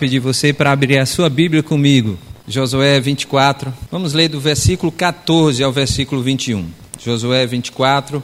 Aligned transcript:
pedir 0.00 0.20
você 0.20 0.52
para 0.52 0.70
abrir 0.70 0.96
a 0.96 1.04
sua 1.04 1.28
Bíblia 1.28 1.60
comigo. 1.60 2.16
Josué 2.46 3.00
24. 3.00 3.74
Vamos 3.90 4.12
ler 4.12 4.28
do 4.28 4.38
versículo 4.38 4.92
14 4.92 5.60
ao 5.60 5.72
versículo 5.72 6.22
21. 6.22 6.68
Josué 7.04 7.44
24. 7.44 8.22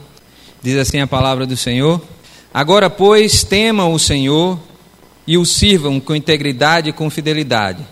Diz 0.62 0.76
assim 0.76 1.00
a 1.00 1.06
palavra 1.08 1.44
do 1.44 1.56
Senhor: 1.56 2.00
Agora, 2.52 2.88
pois, 2.88 3.42
temam 3.42 3.92
o 3.92 3.98
Senhor 3.98 4.56
e 5.26 5.36
o 5.36 5.44
sirvam 5.44 5.98
com 5.98 6.14
integridade 6.14 6.90
e 6.90 6.92
com 6.92 7.10
fidelidade. 7.10 7.84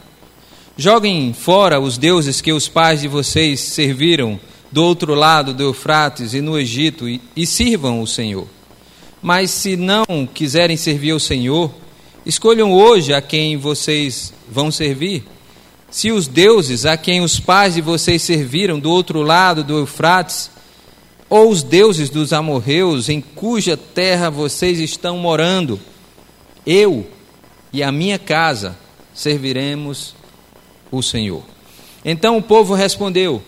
Joguem 0.77 1.33
fora 1.33 1.81
os 1.81 1.99
deuses 1.99 2.41
que 2.41 2.53
os 2.53 2.69
pais 2.69 3.01
de 3.01 3.09
vocês 3.09 3.59
serviram 3.59 4.39
do 4.71 4.85
outro 4.85 5.13
lado 5.13 5.53
do 5.53 5.65
Eufrates 5.65 6.35
e 6.35 6.41
no 6.41 6.57
Egito 6.57 7.09
e, 7.09 7.21
e 7.35 7.45
sirvam 7.45 8.01
o 8.01 8.07
Senhor. 8.07 8.47
Mas 9.21 9.51
se 9.51 9.77
não 9.77 10.05
quiserem 10.33 10.77
servir 10.77 11.11
ao 11.11 11.19
Senhor, 11.19 11.82
Escolham 12.25 12.73
hoje 12.73 13.13
a 13.13 13.21
quem 13.21 13.57
vocês 13.57 14.33
vão 14.49 14.71
servir. 14.71 15.25
Se 15.91 16.13
os 16.13 16.29
deuses 16.29 16.87
a 16.87 16.97
quem 16.97 17.21
os 17.21 17.41
pais 17.41 17.75
de 17.75 17.81
vocês 17.81 18.23
serviram 18.23 18.79
do 18.79 18.89
outro 18.91 19.23
lado 19.23 19.65
do 19.65 19.77
Eufrates, 19.77 20.49
ou 21.29 21.51
os 21.51 21.65
deuses 21.65 22.11
dos 22.11 22.33
amorreus 22.33 23.09
em 23.09 23.21
cuja 23.21 23.77
terra 23.77 24.31
vocês 24.31 24.79
estão 24.79 25.19
morando, 25.19 25.81
eu 26.65 27.09
e 27.73 27.83
a 27.83 27.91
minha 27.91 28.21
casa 28.21 28.79
serviremos 29.13 30.15
o 30.93 31.03
Senhor. 31.03 31.43
Então 32.05 32.37
o 32.37 32.43
povo 32.43 32.73
respondeu: 32.73 33.43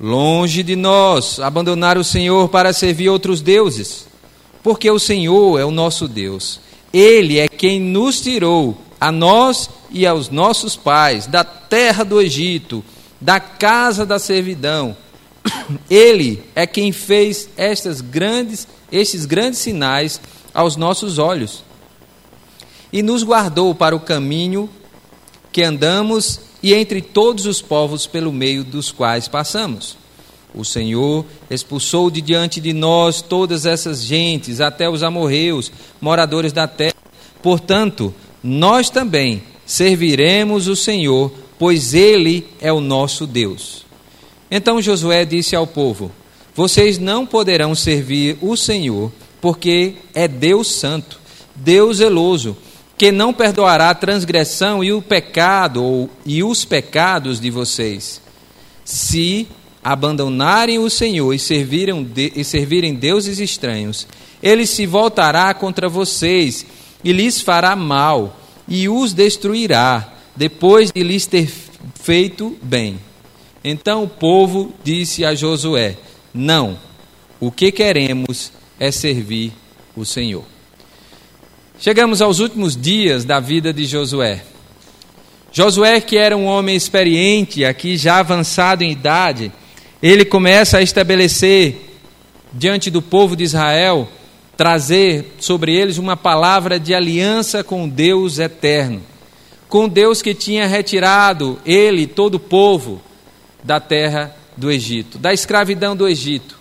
Longe 0.00 0.64
de 0.64 0.74
nós 0.74 1.38
abandonar 1.38 1.96
o 1.96 2.02
Senhor 2.02 2.48
para 2.48 2.72
servir 2.72 3.08
outros 3.08 3.40
deuses, 3.40 4.08
porque 4.64 4.90
o 4.90 4.98
Senhor 4.98 5.60
é 5.60 5.64
o 5.64 5.70
nosso 5.70 6.08
Deus 6.08 6.58
ele 6.92 7.38
é 7.38 7.48
quem 7.48 7.80
nos 7.80 8.20
tirou, 8.20 8.76
a 9.00 9.10
nós 9.10 9.70
e 9.90 10.06
aos 10.06 10.28
nossos 10.28 10.76
pais, 10.76 11.26
da 11.26 11.42
terra 11.42 12.04
do 12.04 12.20
Egito, 12.20 12.84
da 13.20 13.40
casa 13.40 14.04
da 14.04 14.18
servidão. 14.18 14.96
Ele 15.88 16.42
é 16.54 16.66
quem 16.66 16.92
fez 16.92 17.48
estas 17.56 18.00
grandes, 18.00 18.66
estes 18.90 19.24
grandes 19.24 19.60
sinais 19.60 20.20
aos 20.52 20.76
nossos 20.76 21.18
olhos. 21.18 21.62
E 22.92 23.02
nos 23.02 23.22
guardou 23.22 23.74
para 23.74 23.94
o 23.94 24.00
caminho 24.00 24.68
que 25.52 25.62
andamos 25.62 26.40
e 26.62 26.74
entre 26.74 27.00
todos 27.00 27.46
os 27.46 27.62
povos 27.62 28.06
pelo 28.06 28.32
meio 28.32 28.64
dos 28.64 28.90
quais 28.90 29.28
passamos. 29.28 29.99
O 30.54 30.64
Senhor 30.64 31.24
expulsou 31.48 32.10
de 32.10 32.20
diante 32.20 32.60
de 32.60 32.72
nós 32.72 33.22
todas 33.22 33.66
essas 33.66 34.02
gentes, 34.02 34.60
até 34.60 34.88
os 34.88 35.02
amorreus, 35.02 35.70
moradores 36.00 36.52
da 36.52 36.66
terra. 36.66 36.94
Portanto, 37.42 38.12
nós 38.42 38.90
também 38.90 39.42
serviremos 39.64 40.66
o 40.66 40.74
Senhor, 40.74 41.32
pois 41.58 41.94
Ele 41.94 42.46
é 42.60 42.72
o 42.72 42.80
nosso 42.80 43.26
Deus. 43.26 43.84
Então 44.50 44.82
Josué 44.82 45.24
disse 45.24 45.54
ao 45.54 45.66
povo: 45.66 46.10
Vocês 46.54 46.98
não 46.98 47.24
poderão 47.24 47.74
servir 47.74 48.36
o 48.40 48.56
Senhor, 48.56 49.12
porque 49.40 49.94
é 50.12 50.26
Deus 50.26 50.72
Santo, 50.72 51.20
Deus 51.54 51.98
zeloso, 51.98 52.56
que 52.98 53.12
não 53.12 53.32
perdoará 53.32 53.90
a 53.90 53.94
transgressão 53.94 54.82
e 54.82 54.92
o 54.92 55.00
pecado 55.00 55.82
ou, 55.82 56.10
e 56.26 56.42
os 56.42 56.64
pecados 56.64 57.40
de 57.40 57.50
vocês. 57.50 58.20
Se 58.84 59.46
abandonarem 59.82 60.78
o 60.78 60.90
Senhor 60.90 61.32
e, 61.32 61.38
serviram 61.38 62.02
de, 62.02 62.32
e 62.36 62.44
servirem 62.44 62.94
deuses 62.94 63.38
estranhos, 63.38 64.06
ele 64.42 64.66
se 64.66 64.86
voltará 64.86 65.52
contra 65.54 65.88
vocês 65.88 66.66
e 67.02 67.12
lhes 67.12 67.40
fará 67.40 67.74
mal 67.74 68.36
e 68.68 68.88
os 68.88 69.12
destruirá, 69.12 70.12
depois 70.36 70.92
de 70.92 71.02
lhes 71.02 71.26
ter 71.26 71.50
feito 71.94 72.56
bem. 72.62 72.98
Então 73.64 74.04
o 74.04 74.08
povo 74.08 74.72
disse 74.84 75.24
a 75.24 75.34
Josué: 75.34 75.96
Não, 76.32 76.78
o 77.38 77.50
que 77.50 77.72
queremos 77.72 78.52
é 78.78 78.90
servir 78.90 79.52
o 79.96 80.04
Senhor. 80.04 80.44
Chegamos 81.78 82.20
aos 82.20 82.38
últimos 82.38 82.76
dias 82.76 83.24
da 83.24 83.40
vida 83.40 83.72
de 83.72 83.86
Josué. 83.86 84.42
Josué, 85.52 86.00
que 86.00 86.16
era 86.16 86.36
um 86.36 86.46
homem 86.46 86.76
experiente, 86.76 87.64
aqui 87.64 87.96
já 87.96 88.18
avançado 88.18 88.84
em 88.84 88.92
idade, 88.92 89.50
ele 90.02 90.24
começa 90.24 90.78
a 90.78 90.82
estabelecer 90.82 91.98
diante 92.52 92.90
do 92.90 93.02
povo 93.02 93.36
de 93.36 93.44
Israel, 93.44 94.08
trazer 94.56 95.34
sobre 95.38 95.74
eles 95.74 95.98
uma 95.98 96.16
palavra 96.16 96.80
de 96.80 96.94
aliança 96.94 97.62
com 97.62 97.88
Deus 97.88 98.38
eterno, 98.38 99.02
com 99.68 99.88
Deus 99.88 100.20
que 100.22 100.34
tinha 100.34 100.66
retirado 100.66 101.58
ele, 101.64 102.06
todo 102.06 102.36
o 102.36 102.40
povo, 102.40 103.00
da 103.62 103.78
terra 103.78 104.34
do 104.56 104.70
Egito, 104.70 105.18
da 105.18 105.32
escravidão 105.32 105.94
do 105.94 106.08
Egito. 106.08 106.58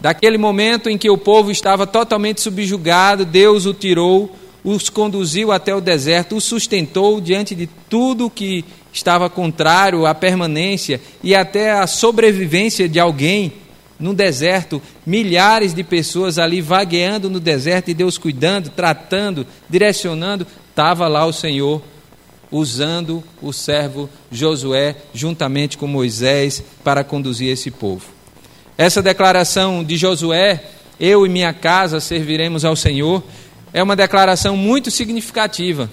Daquele 0.00 0.36
momento 0.36 0.90
em 0.90 0.98
que 0.98 1.08
o 1.08 1.16
povo 1.16 1.50
estava 1.50 1.86
totalmente 1.86 2.40
subjugado, 2.40 3.24
Deus 3.24 3.64
o 3.66 3.72
tirou, 3.72 4.34
os 4.62 4.88
conduziu 4.88 5.52
até 5.52 5.74
o 5.74 5.80
deserto, 5.80 6.36
os 6.36 6.44
sustentou 6.44 7.20
diante 7.20 7.54
de 7.54 7.66
tudo 7.88 8.30
que 8.30 8.64
estava 8.94 9.28
contrário 9.28 10.06
à 10.06 10.14
permanência 10.14 11.00
e 11.22 11.34
até 11.34 11.72
à 11.72 11.86
sobrevivência 11.86 12.88
de 12.88 13.00
alguém 13.00 13.52
no 13.98 14.14
deserto, 14.14 14.80
milhares 15.04 15.74
de 15.74 15.82
pessoas 15.82 16.38
ali 16.38 16.60
vagueando 16.60 17.28
no 17.28 17.40
deserto 17.40 17.90
e 17.90 17.94
Deus 17.94 18.16
cuidando, 18.16 18.70
tratando, 18.70 19.46
direcionando, 19.68 20.46
estava 20.70 21.08
lá 21.08 21.26
o 21.26 21.32
Senhor 21.32 21.82
usando 22.50 23.22
o 23.42 23.52
servo 23.52 24.08
Josué 24.30 24.94
juntamente 25.12 25.76
com 25.76 25.86
Moisés 25.86 26.62
para 26.84 27.02
conduzir 27.02 27.50
esse 27.50 27.70
povo. 27.70 28.06
Essa 28.78 29.02
declaração 29.02 29.82
de 29.82 29.96
Josué, 29.96 30.62
eu 31.00 31.26
e 31.26 31.28
minha 31.28 31.52
casa 31.52 31.98
serviremos 31.98 32.64
ao 32.64 32.76
Senhor, 32.76 33.22
é 33.72 33.82
uma 33.82 33.96
declaração 33.96 34.56
muito 34.56 34.90
significativa 34.90 35.90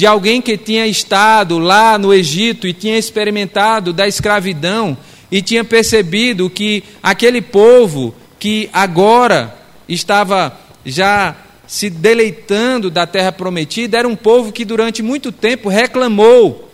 de 0.00 0.06
alguém 0.06 0.40
que 0.40 0.56
tinha 0.56 0.86
estado 0.86 1.58
lá 1.58 1.98
no 1.98 2.14
Egito 2.14 2.66
e 2.66 2.72
tinha 2.72 2.96
experimentado 2.96 3.92
da 3.92 4.08
escravidão 4.08 4.96
e 5.30 5.42
tinha 5.42 5.62
percebido 5.62 6.48
que 6.48 6.82
aquele 7.02 7.42
povo 7.42 8.14
que 8.38 8.70
agora 8.72 9.54
estava 9.86 10.58
já 10.86 11.36
se 11.66 11.90
deleitando 11.90 12.90
da 12.90 13.06
terra 13.06 13.30
prometida 13.30 13.98
era 13.98 14.08
um 14.08 14.16
povo 14.16 14.52
que 14.52 14.64
durante 14.64 15.02
muito 15.02 15.30
tempo 15.30 15.68
reclamou, 15.68 16.70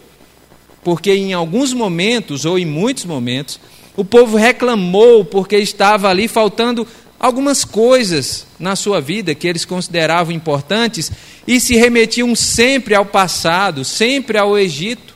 porque 0.84 1.12
em 1.12 1.32
alguns 1.32 1.72
momentos, 1.72 2.44
ou 2.44 2.56
em 2.56 2.64
muitos 2.64 3.06
momentos, 3.06 3.58
o 3.96 4.04
povo 4.04 4.36
reclamou 4.36 5.24
porque 5.24 5.56
estava 5.56 6.08
ali 6.08 6.28
faltando 6.28 6.86
algumas 7.18 7.64
coisas 7.64 8.46
na 8.56 8.76
sua 8.76 9.00
vida 9.00 9.34
que 9.34 9.48
eles 9.48 9.64
consideravam 9.64 10.32
importantes 10.32 11.10
e 11.46 11.60
se 11.60 11.76
remetiam 11.76 12.34
sempre 12.34 12.94
ao 12.94 13.06
passado, 13.06 13.84
sempre 13.84 14.36
ao 14.38 14.58
Egito. 14.58 15.14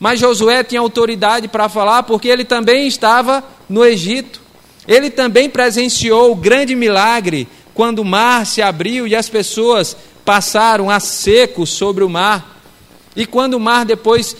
Mas 0.00 0.18
Josué 0.18 0.64
tinha 0.64 0.80
autoridade 0.80 1.46
para 1.46 1.68
falar 1.68 2.02
porque 2.04 2.28
ele 2.28 2.44
também 2.44 2.86
estava 2.86 3.44
no 3.68 3.84
Egito. 3.84 4.40
Ele 4.88 5.10
também 5.10 5.48
presenciou 5.48 6.32
o 6.32 6.36
grande 6.36 6.74
milagre 6.74 7.46
quando 7.74 8.00
o 8.00 8.04
mar 8.04 8.46
se 8.46 8.60
abriu 8.60 9.06
e 9.06 9.14
as 9.14 9.28
pessoas 9.28 9.96
passaram 10.24 10.90
a 10.90 10.98
seco 10.98 11.66
sobre 11.66 12.02
o 12.02 12.08
mar. 12.08 12.60
E 13.14 13.26
quando 13.26 13.54
o 13.54 13.60
mar 13.60 13.84
depois 13.84 14.34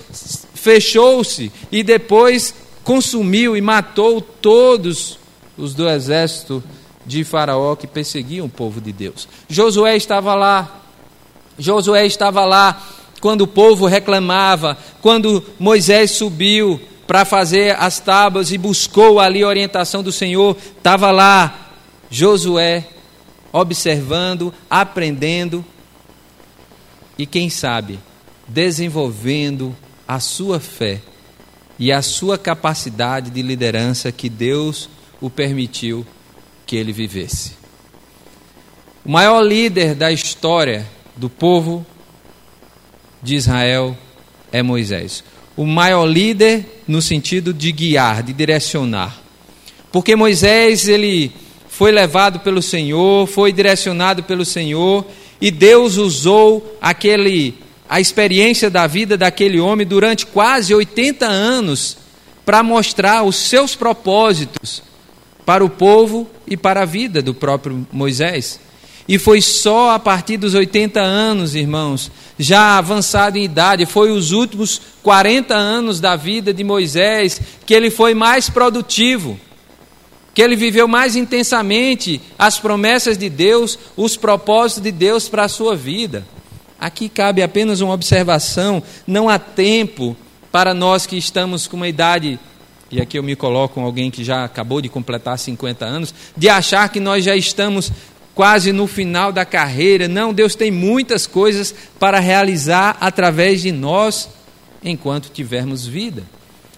fechou-se 0.55 1.53
e 1.71 1.83
depois 1.83 2.55
consumiu 2.83 3.56
e 3.56 3.61
matou 3.61 4.21
todos 4.21 5.19
os 5.56 5.75
do 5.75 5.89
exército 5.89 6.62
de 7.05 7.25
Faraó 7.25 7.77
que 7.77 7.87
perseguiam 7.87 8.47
o 8.47 8.50
povo 8.50 8.81
de 8.81 8.93
Deus. 8.93 9.29
Josué 9.49 9.97
estava 9.97 10.34
lá. 10.34 10.81
Josué 11.58 12.06
estava 12.06 12.44
lá 12.44 12.82
quando 13.20 13.42
o 13.42 13.46
povo 13.46 13.86
reclamava, 13.86 14.76
quando 15.00 15.44
Moisés 15.58 16.10
subiu 16.10 16.81
para 17.06 17.25
fazer 17.25 17.76
as 17.78 18.00
tábuas 18.00 18.50
e 18.50 18.58
buscou 18.58 19.20
ali 19.20 19.43
a 19.43 19.49
orientação 19.49 20.02
do 20.02 20.10
Senhor, 20.10 20.56
estava 20.76 21.10
lá 21.10 21.70
Josué 22.10 22.87
observando, 23.52 24.52
aprendendo 24.69 25.64
e 27.19 27.26
quem 27.26 27.50
sabe 27.50 28.00
desenvolvendo 28.48 29.76
a 30.08 30.19
sua 30.19 30.58
fé 30.58 31.00
e 31.78 31.93
a 31.93 32.02
sua 32.02 32.38
capacidade 32.38 33.31
de 33.31 33.43
liderança 33.43 34.10
que 34.10 34.28
Deus 34.28 34.88
o 35.20 35.31
permitiu 35.31 36.06
que 36.66 36.76
ele 36.76 36.93
vivesse. 36.93 37.52
O 39.05 39.10
maior 39.10 39.43
líder 39.43 39.94
da 39.94 40.10
história 40.10 40.87
do 41.17 41.29
povo 41.29 41.85
de 43.23 43.35
Israel 43.37 43.97
é 44.50 44.62
Moisés. 44.62 45.23
O 45.56 45.67
maior 45.67 46.06
líder 46.06 46.82
no 46.88 47.03
sentido 47.03 47.53
de 47.53 47.70
guiar, 47.73 48.23
de 48.23 48.32
direcionar. 48.32 49.20
Porque 49.91 50.17
Moisés, 50.17 50.88
ele 50.88 51.32
foi 51.69 51.93
levado 51.93 52.41
pelo 52.41 52.62
Senhor, 52.62 53.26
foi 53.26 53.53
direcionado 53.53 54.23
pelo 54.23 54.44
Senhor, 54.44 55.06
e 55.41 55.50
Deus 55.50 55.97
usou 55.97 56.79
aquele 56.81 57.55
a 57.88 58.00
experiência 58.00 58.70
da 58.70 58.87
vida 58.87 59.19
daquele 59.19 59.61
homem 59.61 59.87
durante 59.87 60.25
quase 60.25 60.75
80 60.75 61.26
anos 61.26 61.99
para 62.44 62.62
mostrar 62.62 63.23
os 63.23 63.37
seus 63.37 63.75
propósitos 63.75 64.82
para 65.44 65.62
o 65.62 65.69
povo 65.69 66.26
e 66.47 66.56
para 66.56 66.82
a 66.82 66.87
vida 66.87 67.20
do 67.20 67.35
próprio 67.35 67.87
Moisés. 67.93 68.58
E 69.08 69.19
foi 69.19 69.40
só 69.40 69.90
a 69.90 69.99
partir 69.99 70.37
dos 70.37 70.54
80 70.54 71.00
anos, 71.00 71.54
irmãos, 71.54 72.10
já 72.38 72.78
avançado 72.78 73.37
em 73.37 73.44
idade, 73.44 73.84
foi 73.84 74.12
os 74.12 74.31
últimos 74.31 74.81
40 75.02 75.54
anos 75.54 76.00
da 76.00 76.14
vida 76.14 76.54
de 76.54 76.62
Moisés 76.62 77.40
que 77.66 77.75
ele 77.75 77.90
foi 77.90 78.14
mais 78.14 78.49
produtivo, 78.49 79.38
que 80.32 80.40
ele 80.40 80.54
viveu 80.54 80.87
mais 80.87 81.16
intensamente 81.16 82.20
as 82.38 82.58
promessas 82.58 83.19
de 83.19 83.28
Deus, 83.28 83.78
os 83.96 84.16
propósitos 84.16 84.84
de 84.84 84.93
Deus 84.93 85.28
para 85.28 85.44
a 85.44 85.48
sua 85.48 85.75
vida. 85.75 86.25
Aqui 86.81 87.08
cabe 87.08 87.43
apenas 87.43 87.81
uma 87.81 87.93
observação: 87.93 88.82
não 89.06 89.28
há 89.28 89.38
tempo 89.38 90.16
para 90.50 90.72
nós 90.72 91.06
que 91.06 91.16
estamos 91.16 91.66
com 91.66 91.76
uma 91.76 91.88
idade 91.88 92.38
e 92.93 93.00
aqui 93.00 93.19
eu 93.19 93.22
me 93.22 93.34
coloco 93.34 93.76
com 93.76 93.84
alguém 93.87 94.10
que 94.10 94.22
já 94.22 94.44
acabou 94.44 94.82
de 94.82 94.88
completar 94.90 95.38
50 95.38 95.82
anos, 95.82 96.14
de 96.37 96.50
achar 96.50 96.87
que 96.90 97.00
nós 97.00 97.25
já 97.25 97.34
estamos 97.34 97.90
quase 98.34 98.73
no 98.73 98.87
final 98.87 99.32
da 99.32 99.44
carreira. 99.44 100.08
Não, 100.08 100.32
Deus 100.32 100.55
tem 100.55 100.70
muitas 100.70 101.26
coisas 101.26 101.75
para 101.99 102.19
realizar 102.19 102.96
através 103.00 103.62
de 103.62 103.73
nós 103.73 104.29
enquanto 104.82 105.31
tivermos 105.31 105.87
vida. 105.87 106.23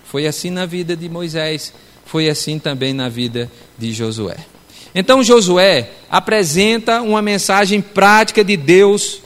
Foi 0.04 0.26
assim 0.26 0.50
na 0.50 0.66
vida 0.66 0.96
de 0.96 1.08
Moisés, 1.08 1.72
foi 2.04 2.28
assim 2.28 2.58
também 2.58 2.92
na 2.92 3.08
vida 3.08 3.50
de 3.78 3.92
Josué. 3.92 4.36
Então 4.94 5.24
Josué 5.24 5.90
apresenta 6.08 7.02
uma 7.02 7.20
mensagem 7.20 7.80
prática 7.80 8.44
de 8.44 8.56
Deus 8.56 9.20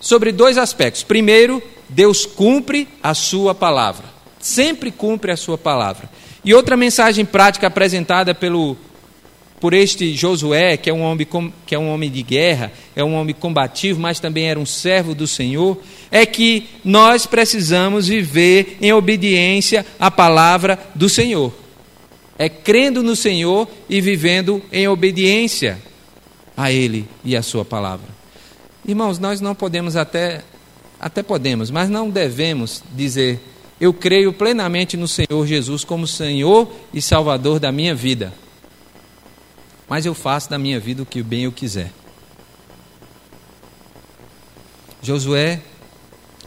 sobre 0.00 0.32
dois 0.32 0.58
aspectos. 0.58 1.02
Primeiro, 1.02 1.62
Deus 1.88 2.26
cumpre 2.26 2.88
a 3.02 3.14
sua 3.14 3.54
palavra 3.54 4.18
sempre 4.40 4.90
cumpre 4.90 5.32
a 5.32 5.36
sua 5.36 5.58
palavra. 5.58 6.08
E 6.44 6.54
outra 6.54 6.76
mensagem 6.76 7.24
prática 7.24 7.66
apresentada 7.66 8.34
pelo 8.34 8.76
por 9.60 9.74
este 9.74 10.14
Josué, 10.14 10.76
que 10.76 10.88
é 10.88 10.92
um 10.92 11.02
homem 11.02 11.26
que 11.66 11.74
é 11.74 11.78
um 11.78 11.92
homem 11.92 12.10
de 12.10 12.22
guerra, 12.22 12.72
é 12.94 13.02
um 13.02 13.14
homem 13.14 13.34
combativo, 13.34 14.00
mas 14.00 14.20
também 14.20 14.48
era 14.48 14.58
um 14.58 14.66
servo 14.66 15.14
do 15.14 15.26
Senhor, 15.26 15.80
é 16.10 16.24
que 16.24 16.68
nós 16.84 17.26
precisamos 17.26 18.08
viver 18.08 18.78
em 18.80 18.92
obediência 18.92 19.84
à 19.98 20.10
palavra 20.10 20.78
do 20.94 21.08
Senhor. 21.08 21.52
É 22.38 22.48
crendo 22.48 23.02
no 23.02 23.16
Senhor 23.16 23.68
e 23.88 24.00
vivendo 24.00 24.62
em 24.70 24.86
obediência 24.86 25.78
a 26.56 26.70
ele 26.70 27.08
e 27.24 27.36
a 27.36 27.42
sua 27.42 27.64
palavra. 27.64 28.06
Irmãos, 28.86 29.18
nós 29.18 29.40
não 29.40 29.54
podemos 29.54 29.96
até 29.96 30.42
até 31.00 31.22
podemos, 31.22 31.70
mas 31.70 31.88
não 31.88 32.10
devemos 32.10 32.82
dizer 32.92 33.40
eu 33.80 33.92
creio 33.92 34.32
plenamente 34.32 34.96
no 34.96 35.06
Senhor 35.06 35.46
Jesus 35.46 35.84
como 35.84 36.06
Senhor 36.06 36.68
e 36.92 37.00
Salvador 37.00 37.60
da 37.60 37.70
minha 37.70 37.94
vida. 37.94 38.32
Mas 39.88 40.04
eu 40.04 40.14
faço 40.14 40.50
da 40.50 40.58
minha 40.58 40.78
vida 40.78 41.02
o 41.02 41.06
que 41.06 41.22
bem 41.22 41.44
eu 41.44 41.52
quiser. 41.52 41.90
Josué, 45.02 45.62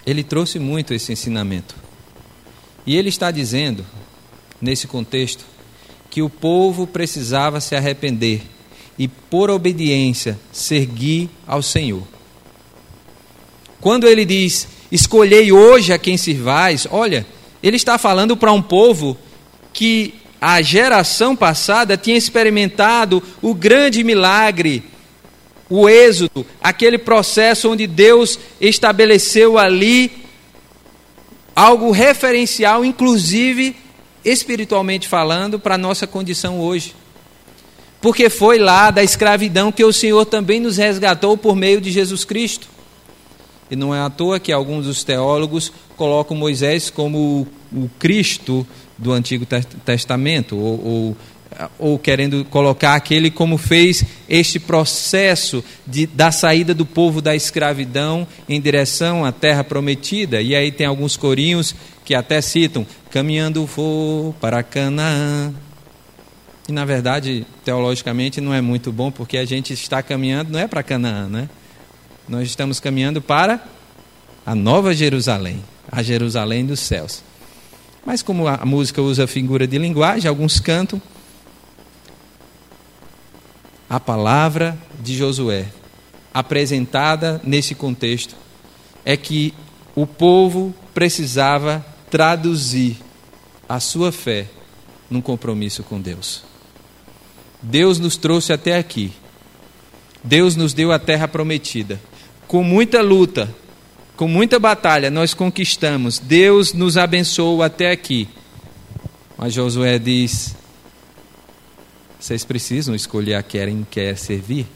ele 0.05 0.23
trouxe 0.23 0.59
muito 0.59 0.93
esse 0.93 1.11
ensinamento. 1.11 1.75
E 2.85 2.95
ele 2.95 3.09
está 3.09 3.31
dizendo, 3.31 3.85
nesse 4.61 4.87
contexto, 4.87 5.45
que 6.09 6.21
o 6.21 6.29
povo 6.29 6.85
precisava 6.85 7.61
se 7.61 7.75
arrepender 7.75 8.41
e, 8.97 9.07
por 9.07 9.49
obediência, 9.49 10.37
seguir 10.51 11.29
ao 11.47 11.61
Senhor. 11.61 12.05
Quando 13.79 14.07
ele 14.07 14.25
diz 14.25 14.67
escolhei 14.91 15.51
hoje 15.51 15.93
a 15.93 15.97
quem 15.97 16.17
sirvais. 16.17 16.85
Olha, 16.91 17.25
ele 17.63 17.77
está 17.77 17.97
falando 17.97 18.35
para 18.35 18.51
um 18.51 18.61
povo 18.61 19.17
que 19.71 20.15
a 20.41 20.59
geração 20.59 21.35
passada 21.35 21.95
tinha 21.95 22.17
experimentado 22.17 23.21
o 23.43 23.53
grande 23.53 24.03
milagre, 24.03 24.83
o 25.69 25.87
êxodo, 25.87 26.43
aquele 26.63 26.97
processo 26.97 27.69
onde 27.69 27.85
Deus 27.85 28.39
estabeleceu 28.59 29.59
ali 29.59 30.11
algo 31.55 31.91
referencial, 31.91 32.83
inclusive 32.83 33.75
espiritualmente 34.25 35.07
falando, 35.07 35.59
para 35.59 35.75
a 35.75 35.77
nossa 35.77 36.07
condição 36.07 36.59
hoje. 36.59 36.95
Porque 38.01 38.27
foi 38.27 38.57
lá 38.57 38.89
da 38.89 39.03
escravidão 39.03 39.71
que 39.71 39.83
o 39.83 39.93
Senhor 39.93 40.25
também 40.25 40.59
nos 40.59 40.77
resgatou 40.77 41.37
por 41.37 41.55
meio 41.55 41.79
de 41.79 41.91
Jesus 41.91 42.25
Cristo. 42.25 42.67
E 43.71 43.75
não 43.77 43.95
é 43.95 44.01
à 44.01 44.09
toa 44.09 44.37
que 44.37 44.51
alguns 44.51 44.85
dos 44.85 45.01
teólogos 45.01 45.71
colocam 45.95 46.35
Moisés 46.35 46.89
como 46.89 47.47
o, 47.71 47.89
Cristo 47.97 48.67
do 48.97 49.13
Antigo 49.13 49.47
Testamento, 49.85 50.57
ou, 50.57 50.85
ou, 50.85 51.17
ou, 51.79 51.97
querendo 51.97 52.43
colocar 52.43 52.95
aquele 52.95 53.31
como 53.31 53.57
fez 53.57 54.03
este 54.27 54.59
processo 54.59 55.63
de, 55.87 56.05
da 56.05 56.33
saída 56.33 56.73
do 56.73 56.85
povo 56.85 57.21
da 57.21 57.33
escravidão 57.33 58.27
em 58.47 58.59
direção 58.59 59.23
à 59.23 59.31
terra 59.31 59.63
prometida. 59.63 60.41
E 60.41 60.53
aí 60.53 60.69
tem 60.69 60.85
alguns 60.85 61.15
corinhos 61.15 61.73
que 62.03 62.13
até 62.13 62.41
citam: 62.41 62.85
caminhando 63.09 63.65
vou 63.65 64.33
para 64.33 64.61
Canaã. 64.63 65.53
E 66.67 66.73
na 66.73 66.83
verdade, 66.83 67.45
teologicamente, 67.63 68.41
não 68.41 68.53
é 68.53 68.59
muito 68.59 68.91
bom, 68.91 69.09
porque 69.09 69.37
a 69.37 69.45
gente 69.45 69.71
está 69.73 70.03
caminhando, 70.03 70.51
não 70.51 70.59
é 70.59 70.67
para 70.67 70.83
Canaã, 70.83 71.29
né? 71.29 71.49
Nós 72.27 72.47
estamos 72.47 72.79
caminhando 72.79 73.21
para 73.21 73.63
a 74.45 74.55
nova 74.55 74.93
Jerusalém, 74.93 75.63
a 75.91 76.01
Jerusalém 76.01 76.65
dos 76.65 76.79
céus. 76.79 77.23
Mas 78.05 78.21
como 78.21 78.47
a 78.47 78.65
música 78.65 79.01
usa 79.01 79.27
figura 79.27 79.67
de 79.67 79.77
linguagem, 79.77 80.27
alguns 80.27 80.59
cantam 80.59 81.01
a 83.89 83.99
palavra 83.99 84.77
de 85.01 85.17
Josué, 85.17 85.67
apresentada 86.33 87.41
nesse 87.43 87.75
contexto, 87.75 88.35
é 89.03 89.17
que 89.17 89.53
o 89.93 90.07
povo 90.07 90.73
precisava 90.93 91.85
traduzir 92.09 92.97
a 93.67 93.79
sua 93.81 94.11
fé 94.11 94.47
num 95.09 95.21
compromisso 95.21 95.83
com 95.83 95.99
Deus. 95.99 96.43
Deus 97.61 97.99
nos 97.99 98.15
trouxe 98.15 98.53
até 98.53 98.77
aqui. 98.77 99.11
Deus 100.23 100.55
nos 100.55 100.73
deu 100.73 100.91
a 100.91 100.99
terra 100.99 101.27
prometida 101.27 101.99
com 102.51 102.65
muita 102.65 103.01
luta, 103.01 103.49
com 104.17 104.27
muita 104.27 104.59
batalha, 104.59 105.09
nós 105.09 105.33
conquistamos. 105.33 106.19
Deus 106.19 106.73
nos 106.73 106.97
abençoou 106.97 107.63
até 107.63 107.91
aqui. 107.91 108.27
Mas 109.37 109.53
Josué 109.53 109.97
diz: 109.97 110.53
vocês 112.19 112.43
precisam 112.43 112.93
escolher 112.93 113.35
a 113.35 113.41
quem 113.41 113.87
quer 113.89 114.17
servir. 114.17 114.67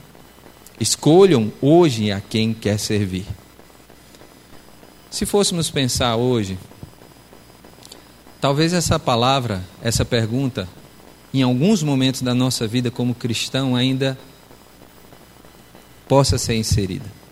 Escolham 0.80 1.52
hoje 1.62 2.14
a 2.14 2.22
quem 2.22 2.54
quer 2.54 2.80
servir. 2.80 3.26
Se 5.12 5.26
fôssemos 5.26 5.70
pensar 5.70 6.16
hoje, 6.16 6.58
talvez 8.40 8.72
essa 8.72 8.98
palavra, 8.98 9.62
essa 9.82 10.06
pergunta, 10.06 10.66
em 11.34 11.44
alguns 11.44 11.84
momentos 11.84 12.22
da 12.22 12.34
nossa 12.34 12.66
vida 12.66 12.90
como 12.90 13.14
cristão 13.14 13.76
ainda 13.76 14.18
possa 16.08 16.38
ser 16.38 16.56
inserida. 16.56 17.25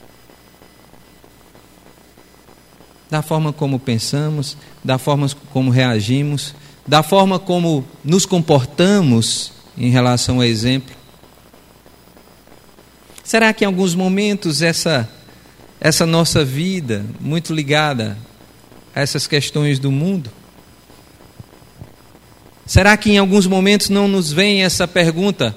Da 3.14 3.22
forma 3.22 3.54
como 3.54 3.78
pensamos, 3.78 4.58
da 4.84 4.98
forma 4.98 5.30
como 5.52 5.70
reagimos, 5.70 6.56
da 6.88 7.04
forma 7.04 7.38
como 7.38 7.86
nos 8.04 8.26
comportamos 8.26 9.54
em 9.78 9.92
relação 9.92 10.38
ao 10.38 10.44
exemplo? 10.44 10.96
Será 13.24 13.54
que 13.54 13.64
em 13.64 13.68
alguns 13.68 13.94
momentos 13.94 14.64
essa, 14.64 15.08
essa 15.80 16.08
nossa 16.08 16.44
vida, 16.44 17.06
muito 17.20 17.54
ligada 17.54 18.18
a 18.96 19.02
essas 19.02 19.28
questões 19.28 19.78
do 19.78 19.92
mundo, 19.92 20.32
será 22.66 22.98
que 22.98 23.12
em 23.12 23.20
alguns 23.20 23.46
momentos 23.46 23.90
não 23.90 24.08
nos 24.08 24.34
vem 24.34 24.64
essa 24.64 24.88
pergunta: 24.88 25.56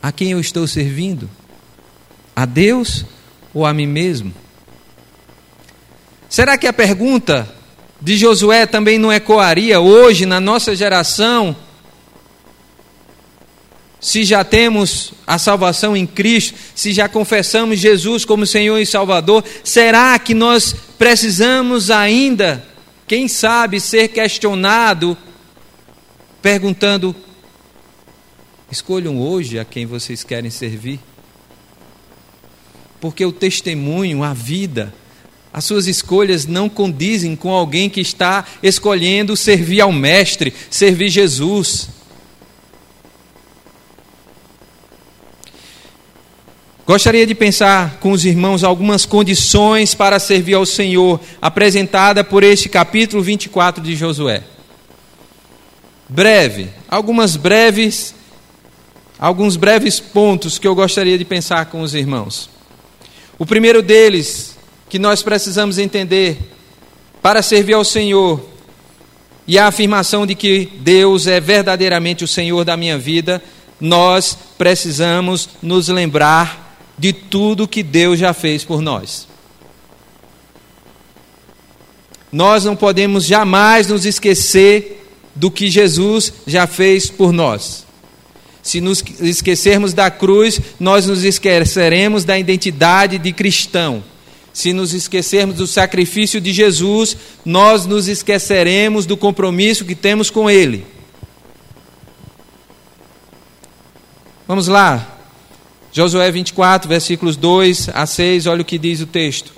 a 0.00 0.12
quem 0.12 0.30
eu 0.30 0.38
estou 0.38 0.68
servindo? 0.68 1.28
A 2.36 2.46
Deus 2.46 3.04
ou 3.52 3.66
a 3.66 3.74
mim 3.74 3.88
mesmo? 3.88 4.43
Será 6.34 6.58
que 6.58 6.66
a 6.66 6.72
pergunta 6.72 7.48
de 8.00 8.16
Josué 8.16 8.66
também 8.66 8.98
não 8.98 9.12
ecoaria 9.12 9.78
hoje 9.78 10.26
na 10.26 10.40
nossa 10.40 10.74
geração? 10.74 11.54
Se 14.00 14.24
já 14.24 14.42
temos 14.42 15.12
a 15.24 15.38
salvação 15.38 15.96
em 15.96 16.04
Cristo, 16.04 16.58
se 16.74 16.92
já 16.92 17.08
confessamos 17.08 17.78
Jesus 17.78 18.24
como 18.24 18.48
Senhor 18.48 18.80
e 18.80 18.84
Salvador, 18.84 19.44
será 19.62 20.18
que 20.18 20.34
nós 20.34 20.74
precisamos 20.98 21.88
ainda, 21.88 22.66
quem 23.06 23.28
sabe, 23.28 23.78
ser 23.78 24.08
questionado, 24.08 25.16
perguntando: 26.42 27.14
escolham 28.72 29.20
hoje 29.20 29.56
a 29.56 29.64
quem 29.64 29.86
vocês 29.86 30.24
querem 30.24 30.50
servir? 30.50 30.98
Porque 33.00 33.24
o 33.24 33.30
testemunho, 33.30 34.24
a 34.24 34.34
vida, 34.34 34.92
As 35.54 35.64
suas 35.64 35.86
escolhas 35.86 36.46
não 36.46 36.68
condizem 36.68 37.36
com 37.36 37.52
alguém 37.52 37.88
que 37.88 38.00
está 38.00 38.44
escolhendo 38.60 39.36
servir 39.36 39.80
ao 39.80 39.92
Mestre, 39.92 40.52
servir 40.68 41.08
Jesus. 41.08 41.90
Gostaria 46.84 47.24
de 47.24 47.36
pensar 47.36 47.98
com 48.00 48.10
os 48.10 48.24
irmãos 48.24 48.64
algumas 48.64 49.06
condições 49.06 49.94
para 49.94 50.18
servir 50.18 50.54
ao 50.54 50.66
Senhor, 50.66 51.20
apresentada 51.40 52.24
por 52.24 52.42
este 52.42 52.68
capítulo 52.68 53.22
24 53.22 53.80
de 53.80 53.94
Josué. 53.94 54.42
Breve, 56.08 56.68
algumas 56.88 57.36
breves, 57.36 58.12
alguns 59.16 59.56
breves 59.56 60.00
pontos 60.00 60.58
que 60.58 60.66
eu 60.66 60.74
gostaria 60.74 61.16
de 61.16 61.24
pensar 61.24 61.66
com 61.66 61.80
os 61.80 61.94
irmãos. 61.94 62.50
O 63.38 63.46
primeiro 63.46 63.80
deles, 63.80 64.53
que 64.88 64.98
nós 64.98 65.22
precisamos 65.22 65.78
entender 65.78 66.38
para 67.22 67.42
servir 67.42 67.72
ao 67.72 67.84
Senhor, 67.84 68.54
e 69.46 69.58
a 69.58 69.66
afirmação 69.66 70.26
de 70.26 70.34
que 70.34 70.70
Deus 70.80 71.26
é 71.26 71.38
verdadeiramente 71.40 72.24
o 72.24 72.28
Senhor 72.28 72.64
da 72.64 72.76
minha 72.76 72.98
vida, 72.98 73.42
nós 73.80 74.36
precisamos 74.56 75.48
nos 75.62 75.88
lembrar 75.88 76.78
de 76.98 77.12
tudo 77.12 77.68
que 77.68 77.82
Deus 77.82 78.18
já 78.18 78.32
fez 78.32 78.64
por 78.64 78.80
nós. 78.80 79.26
Nós 82.32 82.64
não 82.64 82.74
podemos 82.74 83.24
jamais 83.24 83.88
nos 83.88 84.06
esquecer 84.06 85.06
do 85.34 85.50
que 85.50 85.70
Jesus 85.70 86.32
já 86.46 86.66
fez 86.66 87.10
por 87.10 87.32
nós. 87.32 87.84
Se 88.62 88.80
nos 88.80 89.04
esquecermos 89.20 89.92
da 89.92 90.10
cruz, 90.10 90.60
nós 90.80 91.06
nos 91.06 91.22
esqueceremos 91.22 92.24
da 92.24 92.38
identidade 92.38 93.18
de 93.18 93.32
cristão. 93.32 94.02
Se 94.54 94.72
nos 94.72 94.94
esquecermos 94.94 95.56
do 95.56 95.66
sacrifício 95.66 96.40
de 96.40 96.52
Jesus, 96.52 97.16
nós 97.44 97.84
nos 97.86 98.06
esqueceremos 98.06 99.04
do 99.04 99.16
compromisso 99.16 99.84
que 99.84 99.96
temos 99.96 100.30
com 100.30 100.48
Ele. 100.48 100.86
Vamos 104.46 104.68
lá, 104.68 105.18
Josué 105.92 106.30
24, 106.30 106.88
versículos 106.88 107.36
2 107.36 107.88
a 107.92 108.06
6, 108.06 108.46
olha 108.46 108.62
o 108.62 108.64
que 108.64 108.78
diz 108.78 109.00
o 109.00 109.06
texto. 109.06 109.52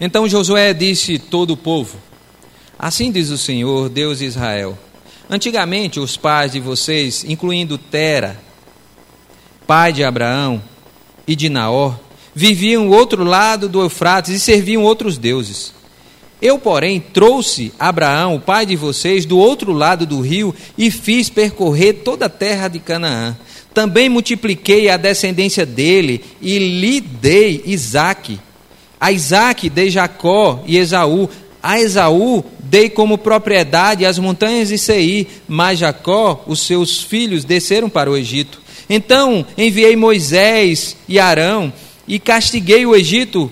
Então 0.00 0.28
Josué 0.28 0.74
disse 0.74 1.20
todo 1.20 1.52
o 1.52 1.56
povo: 1.56 1.96
Assim 2.76 3.12
diz 3.12 3.30
o 3.30 3.38
Senhor, 3.38 3.88
Deus 3.88 4.18
de 4.18 4.24
Israel: 4.24 4.76
Antigamente 5.30 6.00
os 6.00 6.16
pais 6.16 6.50
de 6.50 6.58
vocês, 6.58 7.22
incluindo 7.22 7.78
Tera, 7.78 8.40
pai 9.64 9.92
de 9.92 10.02
Abraão 10.02 10.60
e 11.24 11.36
de 11.36 11.48
Naor, 11.48 12.00
viviam 12.34 12.88
outro 12.88 13.24
lado 13.24 13.68
do 13.68 13.80
Eufrates 13.80 14.32
e 14.34 14.40
serviam 14.40 14.82
outros 14.82 15.18
deuses. 15.18 15.72
Eu, 16.40 16.58
porém, 16.58 16.98
trouxe 16.98 17.72
Abraão, 17.78 18.34
o 18.34 18.40
pai 18.40 18.66
de 18.66 18.74
vocês, 18.74 19.24
do 19.24 19.38
outro 19.38 19.72
lado 19.72 20.04
do 20.04 20.20
rio 20.20 20.52
e 20.76 20.90
fiz 20.90 21.30
percorrer 21.30 22.00
toda 22.04 22.26
a 22.26 22.28
terra 22.28 22.66
de 22.66 22.80
Canaã. 22.80 23.36
Também 23.72 24.08
multipliquei 24.08 24.88
a 24.88 24.96
descendência 24.96 25.64
dele 25.64 26.22
e 26.40 26.58
lhe 26.58 27.00
dei 27.00 27.62
Isaque. 27.64 28.40
A 29.00 29.12
Isaque 29.12 29.70
dei 29.70 29.88
Jacó 29.88 30.62
e 30.66 30.78
Esaú. 30.78 31.30
A 31.62 31.80
Esaú 31.80 32.44
dei 32.58 32.90
como 32.90 33.16
propriedade 33.16 34.04
as 34.04 34.18
montanhas 34.18 34.68
de 34.68 34.78
Seir, 34.78 35.28
mas 35.46 35.78
Jacó, 35.78 36.42
os 36.46 36.66
seus 36.66 37.02
filhos, 37.02 37.44
desceram 37.44 37.88
para 37.88 38.10
o 38.10 38.16
Egito. 38.16 38.60
Então 38.90 39.46
enviei 39.56 39.94
Moisés 39.94 40.96
e 41.08 41.20
Arão 41.20 41.72
e 42.06 42.18
castiguei 42.18 42.84
o 42.86 42.94
Egito 42.94 43.50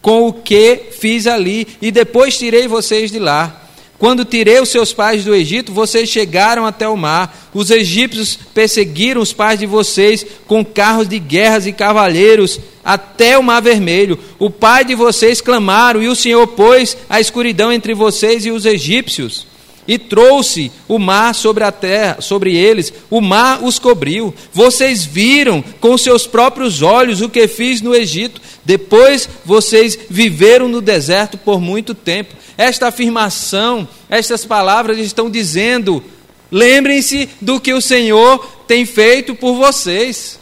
com 0.00 0.28
o 0.28 0.32
que 0.32 0.90
fiz 0.98 1.26
ali, 1.26 1.66
e 1.80 1.90
depois 1.90 2.36
tirei 2.36 2.68
vocês 2.68 3.10
de 3.10 3.18
lá. 3.18 3.62
Quando 3.98 4.24
tirei 4.24 4.60
os 4.60 4.68
seus 4.68 4.92
pais 4.92 5.24
do 5.24 5.34
Egito, 5.34 5.72
vocês 5.72 6.10
chegaram 6.10 6.66
até 6.66 6.86
o 6.86 6.96
mar. 6.96 7.48
Os 7.54 7.70
egípcios 7.70 8.38
perseguiram 8.52 9.22
os 9.22 9.32
pais 9.32 9.58
de 9.58 9.64
vocês 9.64 10.26
com 10.46 10.62
carros 10.62 11.08
de 11.08 11.18
guerras 11.18 11.66
e 11.66 11.72
cavaleiros 11.72 12.60
até 12.84 13.38
o 13.38 13.42
mar 13.42 13.62
vermelho. 13.62 14.18
O 14.38 14.50
pai 14.50 14.84
de 14.84 14.94
vocês 14.94 15.40
clamaram 15.40 16.02
e 16.02 16.08
o 16.08 16.14
Senhor 16.14 16.46
pôs 16.48 16.96
a 17.08 17.18
escuridão 17.18 17.72
entre 17.72 17.94
vocês 17.94 18.44
e 18.44 18.50
os 18.50 18.66
egípcios 18.66 19.46
e 19.86 19.98
trouxe 19.98 20.72
o 20.88 20.98
mar 20.98 21.34
sobre 21.34 21.64
a 21.64 21.72
terra, 21.72 22.20
sobre 22.20 22.56
eles, 22.56 22.92
o 23.10 23.20
mar 23.20 23.62
os 23.62 23.78
cobriu. 23.78 24.34
Vocês 24.52 25.04
viram 25.04 25.62
com 25.80 25.96
seus 25.98 26.26
próprios 26.26 26.82
olhos 26.82 27.20
o 27.20 27.28
que 27.28 27.46
fiz 27.46 27.80
no 27.80 27.94
Egito. 27.94 28.40
Depois 28.64 29.28
vocês 29.44 29.98
viveram 30.08 30.68
no 30.68 30.80
deserto 30.80 31.36
por 31.36 31.60
muito 31.60 31.94
tempo. 31.94 32.34
Esta 32.56 32.88
afirmação, 32.88 33.86
estas 34.08 34.44
palavras 34.44 34.98
estão 34.98 35.30
dizendo: 35.30 36.02
lembrem-se 36.50 37.28
do 37.40 37.60
que 37.60 37.74
o 37.74 37.80
Senhor 37.80 38.38
tem 38.66 38.86
feito 38.86 39.34
por 39.34 39.54
vocês. 39.54 40.38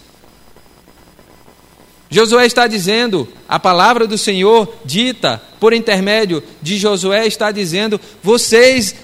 Josué 2.12 2.44
está 2.44 2.66
dizendo, 2.66 3.26
a 3.48 3.58
palavra 3.58 4.06
do 4.06 4.18
Senhor, 4.18 4.70
dita 4.84 5.42
por 5.58 5.72
intermédio 5.72 6.42
de 6.60 6.76
Josué, 6.76 7.26
está 7.26 7.50
dizendo: 7.50 7.98
vocês 8.22 8.94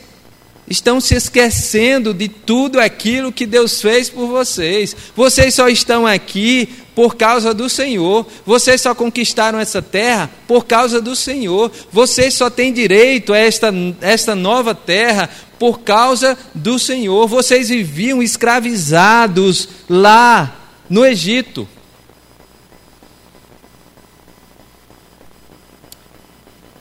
estão 0.68 1.00
se 1.00 1.14
esquecendo 1.14 2.12
de 2.12 2.28
tudo 2.28 2.78
aquilo 2.78 3.32
que 3.32 3.46
Deus 3.46 3.80
fez 3.80 4.10
por 4.10 4.26
vocês. 4.26 4.94
Vocês 5.16 5.54
só 5.54 5.68
estão 5.68 6.06
aqui 6.06 6.68
por 6.94 7.16
causa 7.16 7.54
do 7.54 7.68
Senhor. 7.68 8.26
Vocês 8.44 8.80
só 8.80 8.94
conquistaram 8.94 9.58
essa 9.58 9.80
terra 9.80 10.30
por 10.46 10.66
causa 10.66 11.00
do 11.00 11.16
Senhor. 11.16 11.70
Vocês 11.90 12.34
só 12.34 12.50
têm 12.50 12.72
direito 12.72 13.32
a 13.32 13.38
esta, 13.38 13.72
esta 14.00 14.34
nova 14.34 14.74
terra 14.74 15.30
por 15.58 15.80
causa 15.80 16.36
do 16.54 16.78
Senhor. 16.78 17.26
Vocês 17.26 17.68
viviam 17.68 18.22
escravizados 18.22 19.68
lá 19.88 20.56
no 20.88 21.04
Egito. 21.04 21.68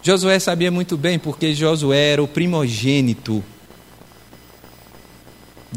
Josué 0.01 0.39
sabia 0.39 0.71
muito 0.71 0.95
bem, 0.95 1.19
porque 1.19 1.53
Josué 1.53 2.13
era 2.13 2.23
o 2.23 2.27
primogênito 2.27 3.43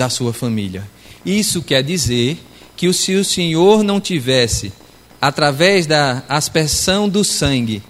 da 0.00 0.08
sua 0.08 0.32
família. 0.32 0.88
Isso 1.26 1.62
quer 1.62 1.82
dizer 1.82 2.38
que 2.74 2.90
se 2.90 3.16
o 3.16 3.22
Senhor 3.22 3.82
não 3.82 4.00
tivesse, 4.00 4.72
através 5.20 5.86
da 5.86 6.22
aspersão 6.26 7.06
do 7.06 7.22
sangue, 7.22 7.82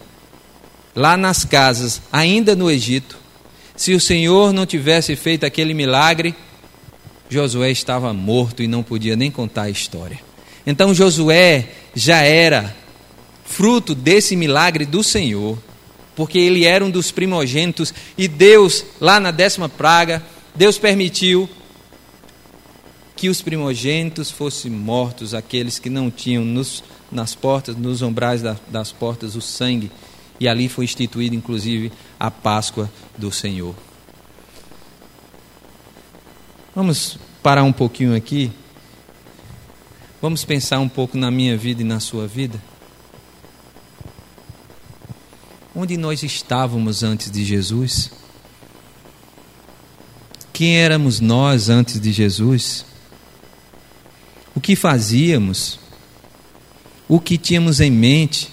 lá 0.93 1.17
nas 1.17 1.45
casas, 1.45 2.03
ainda 2.13 2.57
no 2.57 2.69
Egito, 2.69 3.17
se 3.77 3.95
o 3.95 4.01
Senhor 4.01 4.53
não 4.53 4.67
tivesse 4.67 5.15
feito 5.15 5.47
aquele 5.47 5.73
milagre, 5.73 6.35
Josué 7.29 7.71
estava 7.71 8.13
morto 8.13 8.61
e 8.61 8.67
não 8.67 8.83
podia 8.83 9.15
nem 9.15 9.31
contar 9.31 9.63
a 9.63 9.71
história. 9.71 10.19
Então 10.67 10.93
Josué 10.93 11.69
já 11.95 12.23
era 12.23 12.75
fruto 13.45 13.95
desse 13.95 14.35
milagre 14.35 14.85
do 14.85 15.05
Senhor, 15.05 15.57
porque 16.17 16.41
ele 16.41 16.65
era 16.65 16.85
um 16.85 16.91
dos 16.91 17.13
primogênitos 17.13 17.95
e 18.19 18.27
Deus, 18.27 18.85
lá 19.01 19.21
na 19.21 19.31
décima 19.31 19.69
praga, 19.69 20.21
Deus 20.57 20.77
permitiu 20.77 21.49
que 23.21 23.29
os 23.29 23.43
primogênitos 23.43 24.31
fossem 24.31 24.71
mortos, 24.71 25.35
aqueles 25.35 25.79
que 25.79 25.91
não 25.91 26.11
tinham 26.11 26.43
nos, 26.43 26.83
nas 27.13 27.35
portas, 27.35 27.77
nos 27.77 28.01
umbrais 28.01 28.41
da, 28.41 28.57
das 28.69 28.93
portas, 28.93 29.37
o 29.37 29.43
sangue. 29.43 29.93
E 30.41 30.49
ali 30.49 30.71
foi 30.71 30.87
instituída, 30.87 31.37
inclusive, 31.37 31.93
a 32.19 32.31
Páscoa 32.31 32.91
do 33.19 33.31
Senhor. 33.31 33.75
Vamos 36.75 37.19
parar 37.43 37.63
um 37.63 37.75
pouquinho 37.75 38.17
aqui. 38.17 38.51
Vamos 40.23 40.43
pensar 40.43 40.79
um 40.79 40.89
pouco 40.89 41.19
na 41.19 41.31
minha 41.31 41.59
vida 41.59 41.83
e 41.83 41.85
na 41.85 42.01
sua 42.01 42.27
vida. 42.27 42.59
Onde 45.77 45.99
nós 45.99 46.23
estávamos 46.23 47.03
antes 47.03 47.31
de 47.31 47.45
Jesus? 47.45 48.11
Quem 50.55 50.79
éramos 50.79 51.21
nós 51.21 51.69
antes 51.69 52.01
de 52.01 52.13
Jesus? 52.13 52.89
O 54.55 54.61
que 54.61 54.75
fazíamos, 54.75 55.79
o 57.09 57.21
que 57.21 57.39
tínhamos 57.39 57.81
em 57.81 57.91
mente, 57.91 58.51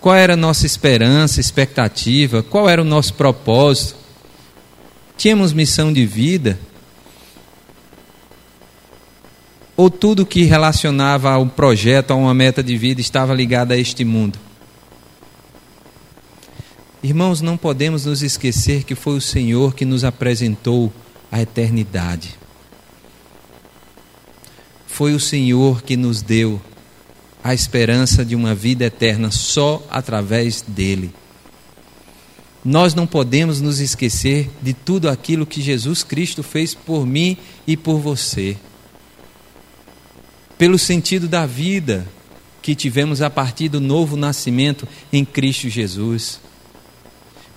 qual 0.00 0.16
era 0.16 0.34
a 0.34 0.36
nossa 0.36 0.66
esperança, 0.66 1.40
expectativa, 1.40 2.42
qual 2.42 2.68
era 2.68 2.82
o 2.82 2.84
nosso 2.84 3.14
propósito. 3.14 3.96
Tínhamos 5.16 5.52
missão 5.52 5.92
de 5.92 6.04
vida? 6.04 6.58
Ou 9.76 9.88
tudo 9.88 10.26
que 10.26 10.42
relacionava 10.42 11.30
a 11.30 11.38
um 11.38 11.48
projeto, 11.48 12.10
a 12.10 12.14
uma 12.16 12.34
meta 12.34 12.62
de 12.62 12.76
vida, 12.76 13.00
estava 13.00 13.32
ligado 13.32 13.72
a 13.72 13.76
este 13.76 14.04
mundo? 14.04 14.38
Irmãos, 17.02 17.40
não 17.40 17.56
podemos 17.56 18.04
nos 18.04 18.22
esquecer 18.22 18.84
que 18.84 18.94
foi 18.94 19.16
o 19.16 19.20
Senhor 19.20 19.74
que 19.74 19.84
nos 19.84 20.04
apresentou 20.04 20.92
a 21.30 21.40
eternidade 21.40 22.41
foi 24.92 25.14
o 25.14 25.20
Senhor 25.20 25.82
que 25.82 25.96
nos 25.96 26.20
deu 26.20 26.60
a 27.42 27.54
esperança 27.54 28.22
de 28.24 28.36
uma 28.36 28.54
vida 28.54 28.84
eterna 28.84 29.30
só 29.30 29.82
através 29.90 30.60
dele. 30.60 31.10
Nós 32.62 32.94
não 32.94 33.06
podemos 33.06 33.58
nos 33.60 33.80
esquecer 33.80 34.50
de 34.60 34.74
tudo 34.74 35.08
aquilo 35.08 35.46
que 35.46 35.62
Jesus 35.62 36.04
Cristo 36.04 36.42
fez 36.42 36.74
por 36.74 37.06
mim 37.06 37.38
e 37.66 37.74
por 37.74 37.98
você. 37.98 38.56
Pelo 40.58 40.78
sentido 40.78 41.26
da 41.26 41.46
vida 41.46 42.06
que 42.60 42.74
tivemos 42.74 43.22
a 43.22 43.30
partir 43.30 43.70
do 43.70 43.80
novo 43.80 44.14
nascimento 44.14 44.86
em 45.10 45.24
Cristo 45.24 45.70
Jesus. 45.70 46.38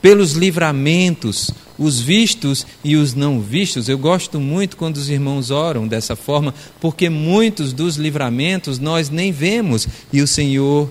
Pelos 0.02 0.32
livramentos, 0.32 1.52
os 1.78 2.00
vistos 2.00 2.66
e 2.84 2.96
os 2.96 3.14
não 3.14 3.40
vistos. 3.40 3.90
Eu 3.90 3.98
gosto 3.98 4.40
muito 4.40 4.78
quando 4.78 4.98
os 4.98 5.10
irmãos 5.10 5.52
oram 5.52 5.88
dessa 5.88 6.16
forma, 6.16 6.54
porque 6.80 7.10
muitos 7.10 7.74
dos 7.74 7.96
livramentos 7.98 8.80
nós 8.80 9.10
nem 9.10 9.32
vemos 9.32 9.88
e 10.12 10.22
o 10.22 10.28
Senhor 10.28 10.90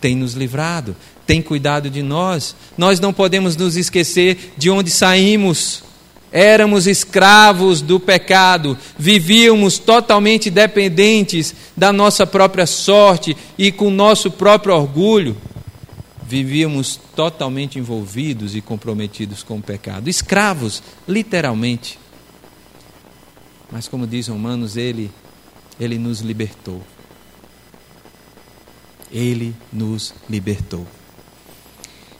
tem 0.00 0.16
nos 0.16 0.34
livrado 0.34 0.96
tem 1.26 1.40
cuidado 1.40 1.88
de 1.88 2.02
nós. 2.02 2.54
Nós 2.76 3.00
não 3.00 3.12
podemos 3.12 3.56
nos 3.56 3.76
esquecer 3.76 4.52
de 4.56 4.70
onde 4.70 4.90
saímos. 4.90 5.82
Éramos 6.30 6.86
escravos 6.86 7.82
do 7.82 8.00
pecado, 8.00 8.76
vivíamos 8.98 9.78
totalmente 9.78 10.48
dependentes 10.48 11.54
da 11.76 11.92
nossa 11.92 12.26
própria 12.26 12.64
sorte 12.64 13.36
e 13.58 13.70
com 13.70 13.90
nosso 13.90 14.30
próprio 14.30 14.74
orgulho. 14.74 15.36
Vivíamos 16.32 16.98
totalmente 17.14 17.78
envolvidos 17.78 18.56
e 18.56 18.62
comprometidos 18.62 19.42
com 19.42 19.58
o 19.58 19.62
pecado, 19.62 20.08
escravos, 20.08 20.82
literalmente. 21.06 21.98
Mas 23.70 23.86
como 23.86 24.06
diz 24.06 24.28
Romanos, 24.28 24.78
ele 24.78 25.10
ele 25.78 25.98
nos 25.98 26.20
libertou. 26.20 26.80
Ele 29.12 29.54
nos 29.70 30.14
libertou. 30.26 30.86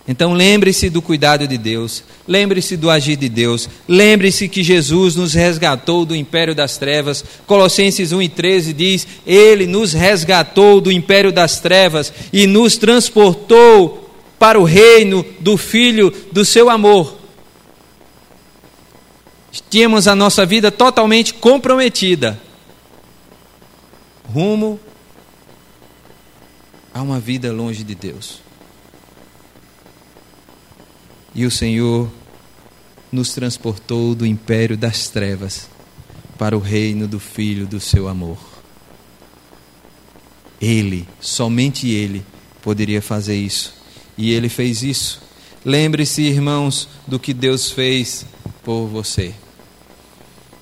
Então 0.07 0.35
lembre-se 0.35 0.91
do 0.91 1.01
cuidado 1.01 1.49
de 1.49 1.57
Deus, 1.57 2.05
lembre-se 2.29 2.77
do 2.77 2.91
agir 2.91 3.17
de 3.17 3.31
Deus, 3.31 3.67
lembre-se 3.89 4.47
que 4.47 4.63
Jesus 4.63 5.17
nos 5.17 5.33
resgatou 5.33 6.05
do 6.05 6.15
império 6.15 6.55
das 6.55 6.77
trevas. 6.77 7.25
Colossenses 7.47 8.13
1 8.13 8.21
e 8.21 8.29
13 8.29 8.73
diz: 8.75 9.07
Ele 9.27 9.67
nos 9.67 9.95
resgatou 9.95 10.83
do 10.83 10.93
império 10.93 11.33
das 11.33 11.61
trevas 11.61 12.13
e 12.31 12.47
nos 12.47 12.77
transportou 12.77 14.02
para 14.43 14.59
o 14.59 14.65
reino 14.65 15.25
do 15.39 15.57
Filho 15.57 16.11
do 16.33 16.45
seu 16.45 16.69
amor. 16.69 17.17
Tínhamos 19.71 20.09
a 20.09 20.17
nossa 20.17 20.45
vida 20.45 20.69
totalmente 20.69 21.33
comprometida, 21.33 22.43
rumo 24.25 24.81
a 26.93 27.01
uma 27.01 27.21
vida 27.21 27.53
longe 27.53 27.85
de 27.85 27.95
Deus. 27.95 28.41
E 31.33 31.47
o 31.47 31.51
Senhor 31.51 32.11
nos 33.13 33.33
transportou 33.35 34.13
do 34.13 34.27
império 34.27 34.77
das 34.77 35.09
trevas 35.09 35.69
para 36.37 36.57
o 36.57 36.61
reino 36.61 37.07
do 37.07 37.21
Filho 37.21 37.65
do 37.65 37.79
seu 37.79 38.09
amor. 38.09 38.39
Ele, 40.61 41.07
somente 41.21 41.89
Ele, 41.89 42.27
poderia 42.61 43.01
fazer 43.01 43.37
isso. 43.37 43.82
E 44.17 44.33
Ele 44.33 44.49
fez 44.49 44.83
isso. 44.83 45.21
Lembre-se, 45.65 46.23
irmãos, 46.23 46.89
do 47.07 47.19
que 47.19 47.33
Deus 47.33 47.71
fez 47.71 48.27
por 48.65 48.87
você. 48.87 49.35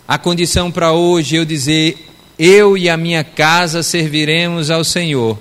A 0.07 0.19
condição 0.19 0.71
para 0.71 0.93
hoje 0.93 1.37
eu 1.37 1.45
dizer, 1.45 2.07
eu 2.39 2.77
e 2.77 2.89
a 2.89 2.97
minha 2.97 3.23
casa 3.23 3.83
serviremos 3.83 4.71
ao 4.71 4.83
Senhor, 4.83 5.39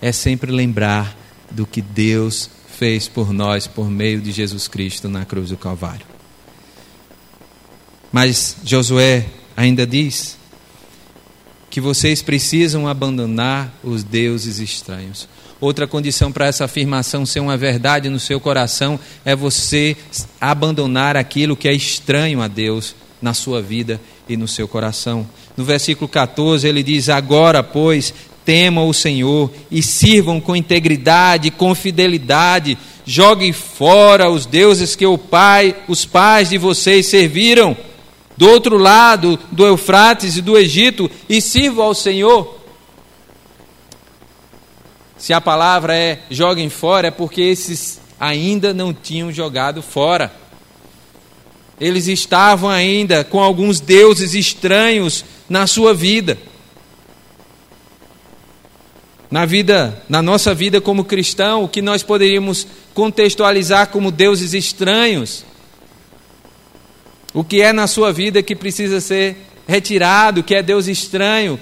é 0.00 0.12
sempre 0.12 0.52
lembrar 0.52 1.16
do 1.50 1.66
que 1.66 1.80
Deus 1.80 2.50
fez 2.78 3.08
por 3.08 3.32
nós 3.32 3.66
por 3.66 3.90
meio 3.90 4.20
de 4.20 4.30
Jesus 4.30 4.68
Cristo 4.68 5.08
na 5.08 5.24
cruz 5.24 5.48
do 5.48 5.56
Calvário. 5.56 6.06
Mas 8.12 8.56
Josué 8.64 9.26
ainda 9.56 9.86
diz 9.86 10.36
que 11.70 11.80
vocês 11.80 12.22
precisam 12.22 12.86
abandonar 12.86 13.74
os 13.82 14.04
deuses 14.04 14.58
estranhos. 14.58 15.28
Outra 15.60 15.86
condição 15.86 16.30
para 16.30 16.46
essa 16.46 16.66
afirmação 16.66 17.24
ser 17.24 17.40
uma 17.40 17.56
verdade 17.56 18.10
no 18.10 18.20
seu 18.20 18.38
coração 18.38 19.00
é 19.24 19.34
você 19.34 19.96
abandonar 20.40 21.16
aquilo 21.16 21.56
que 21.56 21.68
é 21.68 21.72
estranho 21.72 22.42
a 22.42 22.48
Deus 22.48 22.94
na 23.22 23.32
sua 23.32 23.62
vida 23.62 24.00
e 24.28 24.36
no 24.36 24.46
seu 24.46 24.68
coração. 24.68 25.26
No 25.56 25.64
versículo 25.64 26.08
14 26.08 26.68
ele 26.68 26.82
diz: 26.82 27.08
Agora, 27.08 27.62
pois, 27.62 28.12
temam 28.44 28.88
o 28.88 28.94
Senhor 28.94 29.50
e 29.70 29.82
sirvam 29.82 30.40
com 30.40 30.54
integridade, 30.54 31.50
com 31.50 31.74
fidelidade. 31.74 32.76
Joguem 33.04 33.52
fora 33.52 34.30
os 34.30 34.46
deuses 34.46 34.94
que 34.94 35.06
o 35.06 35.16
pai, 35.16 35.74
os 35.88 36.04
pais 36.04 36.50
de 36.50 36.58
vocês 36.58 37.06
serviram 37.06 37.76
do 38.36 38.48
outro 38.48 38.76
lado 38.76 39.38
do 39.50 39.66
Eufrates 39.66 40.36
e 40.36 40.42
do 40.42 40.58
Egito 40.58 41.10
e 41.28 41.40
sirvam 41.40 41.86
ao 41.86 41.94
Senhor. 41.94 42.55
Se 45.18 45.32
a 45.32 45.40
palavra 45.40 45.94
é 45.94 46.20
joguem 46.30 46.68
fora, 46.68 47.08
é 47.08 47.10
porque 47.10 47.40
esses 47.40 48.00
ainda 48.18 48.74
não 48.74 48.92
tinham 48.92 49.32
jogado 49.32 49.82
fora. 49.82 50.32
Eles 51.80 52.06
estavam 52.06 52.70
ainda 52.70 53.24
com 53.24 53.40
alguns 53.40 53.80
deuses 53.80 54.34
estranhos 54.34 55.24
na 55.48 55.66
sua 55.66 55.92
vida 55.92 56.38
na 59.30 59.44
vida, 59.44 60.02
na 60.08 60.22
nossa 60.22 60.54
vida 60.54 60.80
como 60.80 61.04
cristão, 61.04 61.64
o 61.64 61.68
que 61.68 61.82
nós 61.82 62.02
poderíamos 62.02 62.66
contextualizar 62.94 63.88
como 63.88 64.10
deuses 64.10 64.54
estranhos. 64.54 65.44
O 67.34 67.44
que 67.44 67.60
é 67.60 67.72
na 67.72 67.86
sua 67.86 68.12
vida 68.12 68.42
que 68.42 68.54
precisa 68.54 69.00
ser 69.00 69.36
retirado, 69.66 70.42
que 70.42 70.54
é 70.54 70.62
Deus 70.62 70.86
estranho? 70.86 71.60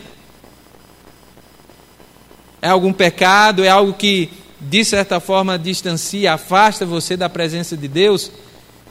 É 2.65 2.69
algum 2.71 2.95
pecado? 2.95 3.63
É 3.63 3.69
algo 3.69 3.93
que, 3.93 4.31
de 4.59 4.83
certa 4.87 5.21
forma, 5.21 5.59
distancia, 5.59 6.33
afasta 6.33 6.87
você 6.87 7.15
da 7.15 7.29
presença 7.29 7.77
de 7.77 7.87
Deus? 7.87 8.33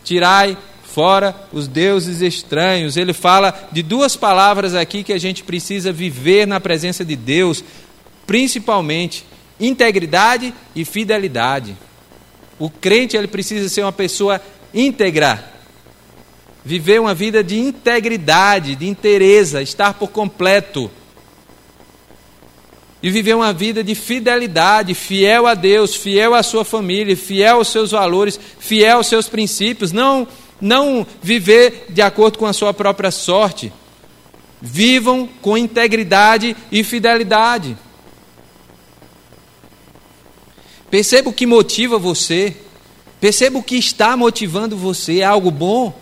Tirai 0.04 0.56
fora 0.84 1.36
os 1.52 1.68
deuses 1.68 2.22
estranhos. 2.22 2.98
Ele 2.98 3.14
fala 3.14 3.68
de 3.72 3.82
duas 3.82 4.16
palavras 4.16 4.76
aqui 4.76 5.04
que 5.04 5.12
a 5.12 5.18
gente 5.18 5.44
precisa 5.44 5.92
viver 5.92 6.46
na 6.46 6.60
presença 6.60 7.04
de 7.04 7.16
Deus 7.16 7.64
principalmente 8.28 9.26
integridade 9.60 10.54
e 10.76 10.86
fidelidade. 10.86 11.76
O 12.60 12.70
crente 12.70 13.18
ele 13.18 13.28
precisa 13.28 13.68
ser 13.70 13.82
uma 13.82 13.92
pessoa 13.92 14.40
íntegra, 14.72 15.52
viver 16.64 17.02
uma 17.02 17.16
vida 17.16 17.44
de 17.44 17.58
integridade, 17.58 18.76
de 18.76 18.88
inteireza, 18.88 19.64
estar 19.64 19.96
por 19.96 20.10
completo. 20.10 20.92
E 23.04 23.12
viver 23.12 23.36
uma 23.36 23.52
vida 23.52 23.84
de 23.84 23.94
fidelidade, 23.96 24.94
fiel 24.94 25.46
a 25.46 25.54
Deus, 25.54 25.94
fiel 25.94 26.34
à 26.34 26.42
sua 26.42 26.64
família, 26.64 27.18
fiel 27.18 27.58
aos 27.58 27.68
seus 27.68 27.92
valores, 27.92 28.40
fiel 28.58 28.96
aos 28.96 29.08
seus 29.08 29.28
princípios, 29.28 29.92
não 29.92 30.26
não 30.62 31.06
viver 31.22 31.88
de 31.90 32.02
acordo 32.02 32.40
com 32.40 32.46
a 32.46 32.54
sua 32.54 32.74
própria 32.74 33.12
sorte. 33.12 33.74
Vivam 34.62 35.28
com 35.42 35.58
integridade 35.58 36.56
e 36.72 36.82
fidelidade. 36.86 37.78
Perceba 40.90 41.30
o 41.30 41.34
que 41.34 41.46
motiva 41.46 42.00
você. 42.00 42.56
Perceba 43.20 43.60
o 43.60 43.64
que 43.64 43.76
está 43.76 44.16
motivando 44.16 44.78
você. 44.78 45.20
É 45.20 45.26
algo 45.26 45.52
bom? 45.52 45.94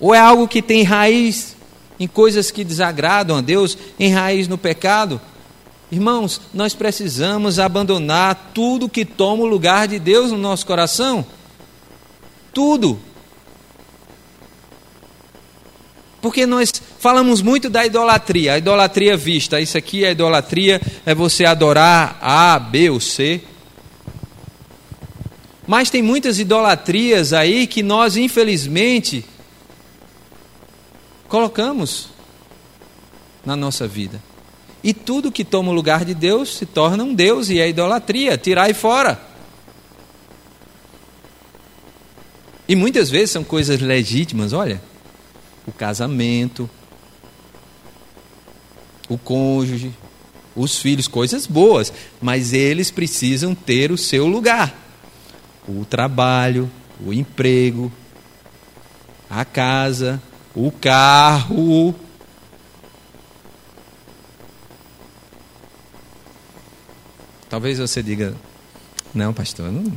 Ou 0.00 0.14
é 0.14 0.18
algo 0.18 0.48
que 0.48 0.62
tem 0.62 0.82
raiz 0.82 1.54
em 2.00 2.08
coisas 2.08 2.50
que 2.50 2.64
desagradam 2.64 3.36
a 3.36 3.40
Deus, 3.42 3.76
em 3.98 4.10
raiz 4.10 4.48
no 4.48 4.56
pecado? 4.56 5.20
Irmãos, 5.92 6.40
nós 6.54 6.72
precisamos 6.72 7.58
abandonar 7.58 8.52
tudo 8.54 8.88
que 8.88 9.04
toma 9.04 9.42
o 9.42 9.46
lugar 9.46 9.86
de 9.86 9.98
Deus 9.98 10.32
no 10.32 10.38
nosso 10.38 10.64
coração. 10.64 11.26
Tudo. 12.54 12.98
Porque 16.22 16.46
nós 16.46 16.72
falamos 16.98 17.42
muito 17.42 17.68
da 17.68 17.84
idolatria, 17.84 18.54
a 18.54 18.58
idolatria 18.58 19.16
vista. 19.16 19.60
Isso 19.60 19.76
aqui 19.76 20.04
é 20.04 20.12
idolatria, 20.12 20.80
é 21.04 21.14
você 21.14 21.44
adorar 21.44 22.18
A, 22.22 22.58
B 22.58 22.88
ou 22.90 23.00
C. 23.00 23.42
Mas 25.66 25.90
tem 25.90 26.02
muitas 26.02 26.38
idolatrias 26.38 27.32
aí 27.32 27.66
que 27.66 27.82
nós, 27.82 28.16
infelizmente, 28.16 29.24
colocamos 31.30 32.08
na 33.46 33.56
nossa 33.56 33.86
vida. 33.88 34.20
E 34.82 34.92
tudo 34.92 35.30
que 35.30 35.44
toma 35.44 35.70
o 35.70 35.74
lugar 35.74 36.04
de 36.04 36.12
Deus 36.12 36.56
se 36.56 36.66
torna 36.66 37.04
um 37.04 37.14
Deus 37.14 37.48
e 37.48 37.60
é 37.60 37.68
idolatria, 37.68 38.36
tirar 38.36 38.74
fora. 38.74 39.18
E 42.68 42.74
muitas 42.74 43.08
vezes 43.10 43.30
são 43.30 43.44
coisas 43.44 43.80
legítimas, 43.80 44.52
olha 44.52 44.82
o 45.66 45.72
casamento, 45.72 46.68
o 49.08 49.16
cônjuge, 49.16 49.92
os 50.56 50.78
filhos, 50.78 51.06
coisas 51.06 51.46
boas, 51.46 51.92
mas 52.20 52.52
eles 52.52 52.90
precisam 52.90 53.54
ter 53.54 53.92
o 53.92 53.98
seu 53.98 54.26
lugar. 54.26 54.74
O 55.68 55.84
trabalho, 55.84 56.68
o 57.04 57.12
emprego, 57.12 57.92
a 59.28 59.44
casa, 59.44 60.20
o 60.54 60.70
carro. 60.70 61.94
Talvez 67.48 67.78
você 67.78 68.02
diga: 68.02 68.34
Não, 69.14 69.32
pastor, 69.32 69.70
não, 69.70 69.92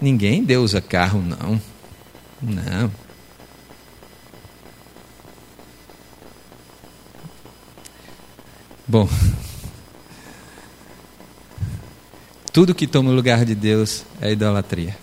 ninguém 0.00 0.44
Deus 0.44 0.72
usa 0.72 0.80
carro, 0.80 1.20
não. 1.20 1.60
Não. 2.42 2.90
Bom, 8.86 9.08
tudo 12.52 12.74
que 12.74 12.86
toma 12.86 13.10
o 13.10 13.14
lugar 13.14 13.44
de 13.44 13.54
Deus 13.54 14.04
é 14.20 14.30
idolatria. 14.30 14.96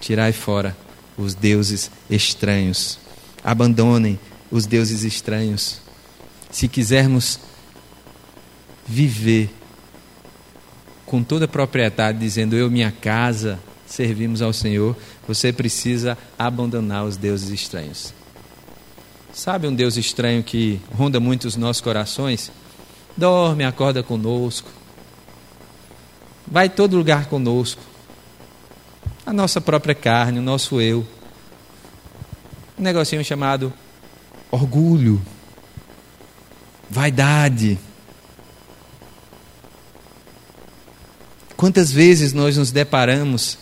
Tirai 0.00 0.32
fora 0.32 0.76
os 1.16 1.34
deuses 1.34 1.90
estranhos. 2.10 2.98
Abandonem 3.44 4.18
os 4.50 4.66
deuses 4.66 5.02
estranhos. 5.02 5.80
Se 6.50 6.68
quisermos 6.68 7.40
viver 8.86 9.50
com 11.06 11.22
toda 11.22 11.46
a 11.46 11.48
propriedade, 11.48 12.18
dizendo 12.18 12.56
eu, 12.56 12.70
minha 12.70 12.90
casa, 12.92 13.58
servimos 13.86 14.40
ao 14.42 14.52
Senhor, 14.52 14.96
você 15.26 15.52
precisa 15.52 16.16
abandonar 16.38 17.04
os 17.04 17.16
deuses 17.16 17.50
estranhos. 17.50 18.14
Sabe 19.32 19.66
um 19.66 19.74
Deus 19.74 19.96
estranho 19.96 20.42
que 20.42 20.80
ronda 20.94 21.18
muito 21.18 21.46
os 21.46 21.56
nossos 21.56 21.80
corações? 21.80 22.52
Dorme, 23.16 23.64
acorda 23.64 24.02
conosco. 24.02 24.68
Vai 26.46 26.68
todo 26.68 26.96
lugar 26.96 27.26
conosco. 27.26 27.80
A 29.24 29.32
nossa 29.32 29.60
própria 29.60 29.94
carne, 29.94 30.38
o 30.38 30.42
nosso 30.42 30.80
eu. 30.80 31.06
Um 32.82 32.84
negocinho 32.84 33.24
chamado 33.24 33.72
orgulho, 34.50 35.22
vaidade. 36.90 37.78
Quantas 41.56 41.92
vezes 41.92 42.32
nós 42.32 42.56
nos 42.56 42.72
deparamos 42.72 43.56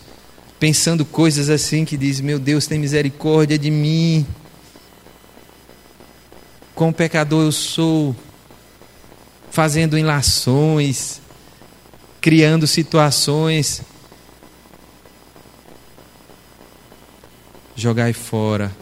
pensando 0.59 1.05
coisas 1.05 1.51
assim 1.51 1.85
que 1.85 1.99
diz: 1.99 2.19
"Meu 2.19 2.39
Deus, 2.39 2.67
tem 2.67 2.79
misericórdia 2.79 3.59
de 3.59 3.71
mim. 3.71 4.27
Quão 6.75 6.91
pecador 6.91 7.45
eu 7.45 7.53
sou." 7.53 8.17
fazendo 9.51 9.99
enlações, 9.99 11.21
criando 12.23 12.67
situações. 12.67 13.83
Jogai 17.77 18.15
fora 18.15 18.80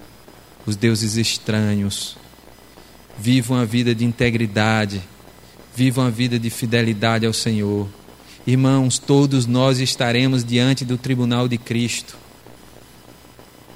os 0.69 0.77
deuses 0.77 1.17
estranhos. 1.17 2.17
Vivam 3.19 3.57
a 3.57 3.65
vida 3.65 3.95
de 3.95 4.05
integridade. 4.05 5.01
Vivam 5.75 6.07
a 6.07 6.11
vida 6.11 6.39
de 6.39 6.51
fidelidade 6.51 7.25
ao 7.25 7.33
Senhor. 7.33 7.89
Irmãos, 8.47 8.99
todos 8.99 9.47
nós 9.47 9.81
estaremos 9.81 10.45
diante 10.45 10.85
do 10.85 10.99
tribunal 10.99 11.49
de 11.49 11.57
Cristo. 11.57 12.17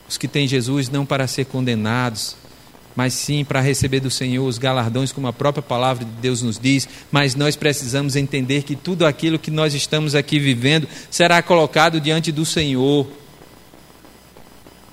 Os 0.06 0.18
que 0.18 0.28
têm 0.28 0.46
Jesus 0.46 0.90
não 0.90 1.06
para 1.06 1.26
ser 1.26 1.46
condenados, 1.46 2.36
mas 2.94 3.14
sim 3.14 3.42
para 3.42 3.62
receber 3.62 4.00
do 4.00 4.10
Senhor 4.10 4.46
os 4.46 4.58
galardões, 4.58 5.12
como 5.12 5.26
a 5.26 5.32
própria 5.32 5.62
palavra 5.62 6.04
de 6.04 6.10
Deus 6.20 6.42
nos 6.42 6.58
diz. 6.58 6.86
Mas 7.10 7.34
nós 7.34 7.56
precisamos 7.56 8.16
entender 8.16 8.64
que 8.64 8.76
tudo 8.76 9.06
aquilo 9.06 9.38
que 9.38 9.50
nós 9.50 9.72
estamos 9.72 10.14
aqui 10.14 10.38
vivendo 10.38 10.86
será 11.10 11.42
colocado 11.42 11.98
diante 11.98 12.30
do 12.30 12.44
Senhor. 12.44 13.21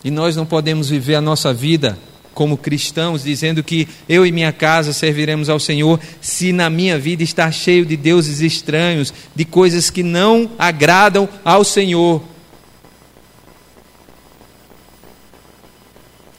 E 0.04 0.10
nós 0.10 0.36
não 0.36 0.46
podemos 0.46 0.90
viver 0.90 1.16
a 1.16 1.22
nossa 1.22 1.54
vida 1.54 1.98
como 2.34 2.58
cristãos, 2.58 3.24
dizendo 3.24 3.62
que 3.62 3.86
eu 4.08 4.26
e 4.26 4.32
minha 4.32 4.54
casa 4.54 4.94
serviremos 4.94 5.50
ao 5.50 5.60
Senhor, 5.60 6.00
se 6.22 6.54
na 6.54 6.70
minha 6.70 6.98
vida 6.98 7.22
está 7.22 7.52
cheio 7.52 7.86
de 7.86 7.98
deuses 7.98 8.40
estranhos, 8.40 9.14
de 9.36 9.44
coisas 9.44 9.90
que 9.90 10.04
não 10.04 10.50
agradam 10.58 11.28
ao 11.44 11.66
Senhor. 11.66 12.24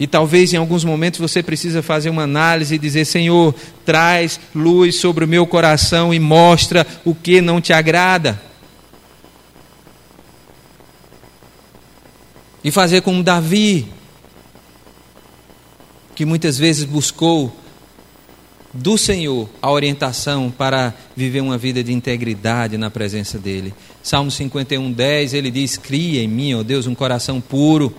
E 0.01 0.07
talvez 0.07 0.55
em 0.55 0.57
alguns 0.57 0.83
momentos 0.83 1.20
você 1.20 1.42
precisa 1.42 1.83
fazer 1.83 2.09
uma 2.09 2.23
análise 2.23 2.75
e 2.75 2.79
dizer: 2.79 3.05
Senhor, 3.05 3.55
traz 3.85 4.40
luz 4.55 4.96
sobre 4.96 5.27
o 5.27 5.29
meu 5.29 5.46
coração 5.46 6.14
e 6.14 6.18
mostra 6.18 6.87
o 7.05 7.14
que 7.14 7.42
não 7.42 7.61
te 7.61 7.75
agrada. 7.75 8.40
E 12.62 12.70
fazer 12.70 13.01
como 13.01 13.23
Davi, 13.23 13.88
que 16.14 16.25
muitas 16.25 16.59
vezes 16.59 16.85
buscou 16.85 17.55
do 18.73 18.96
Senhor 18.96 19.49
a 19.61 19.70
orientação 19.70 20.51
para 20.51 20.94
viver 21.16 21.40
uma 21.40 21.59
vida 21.59 21.83
de 21.83 21.92
integridade 21.92 22.77
na 22.79 22.90
presença 22.90 23.38
dEle. 23.38 23.75
Salmo 24.03 24.31
51, 24.31 24.92
10, 24.92 25.35
ele 25.35 25.51
diz: 25.51 25.77
Cria 25.77 26.23
em 26.23 26.29
mim, 26.29 26.55
ó 26.55 26.62
Deus, 26.62 26.87
um 26.87 26.94
coração 26.94 27.40
puro 27.40 27.94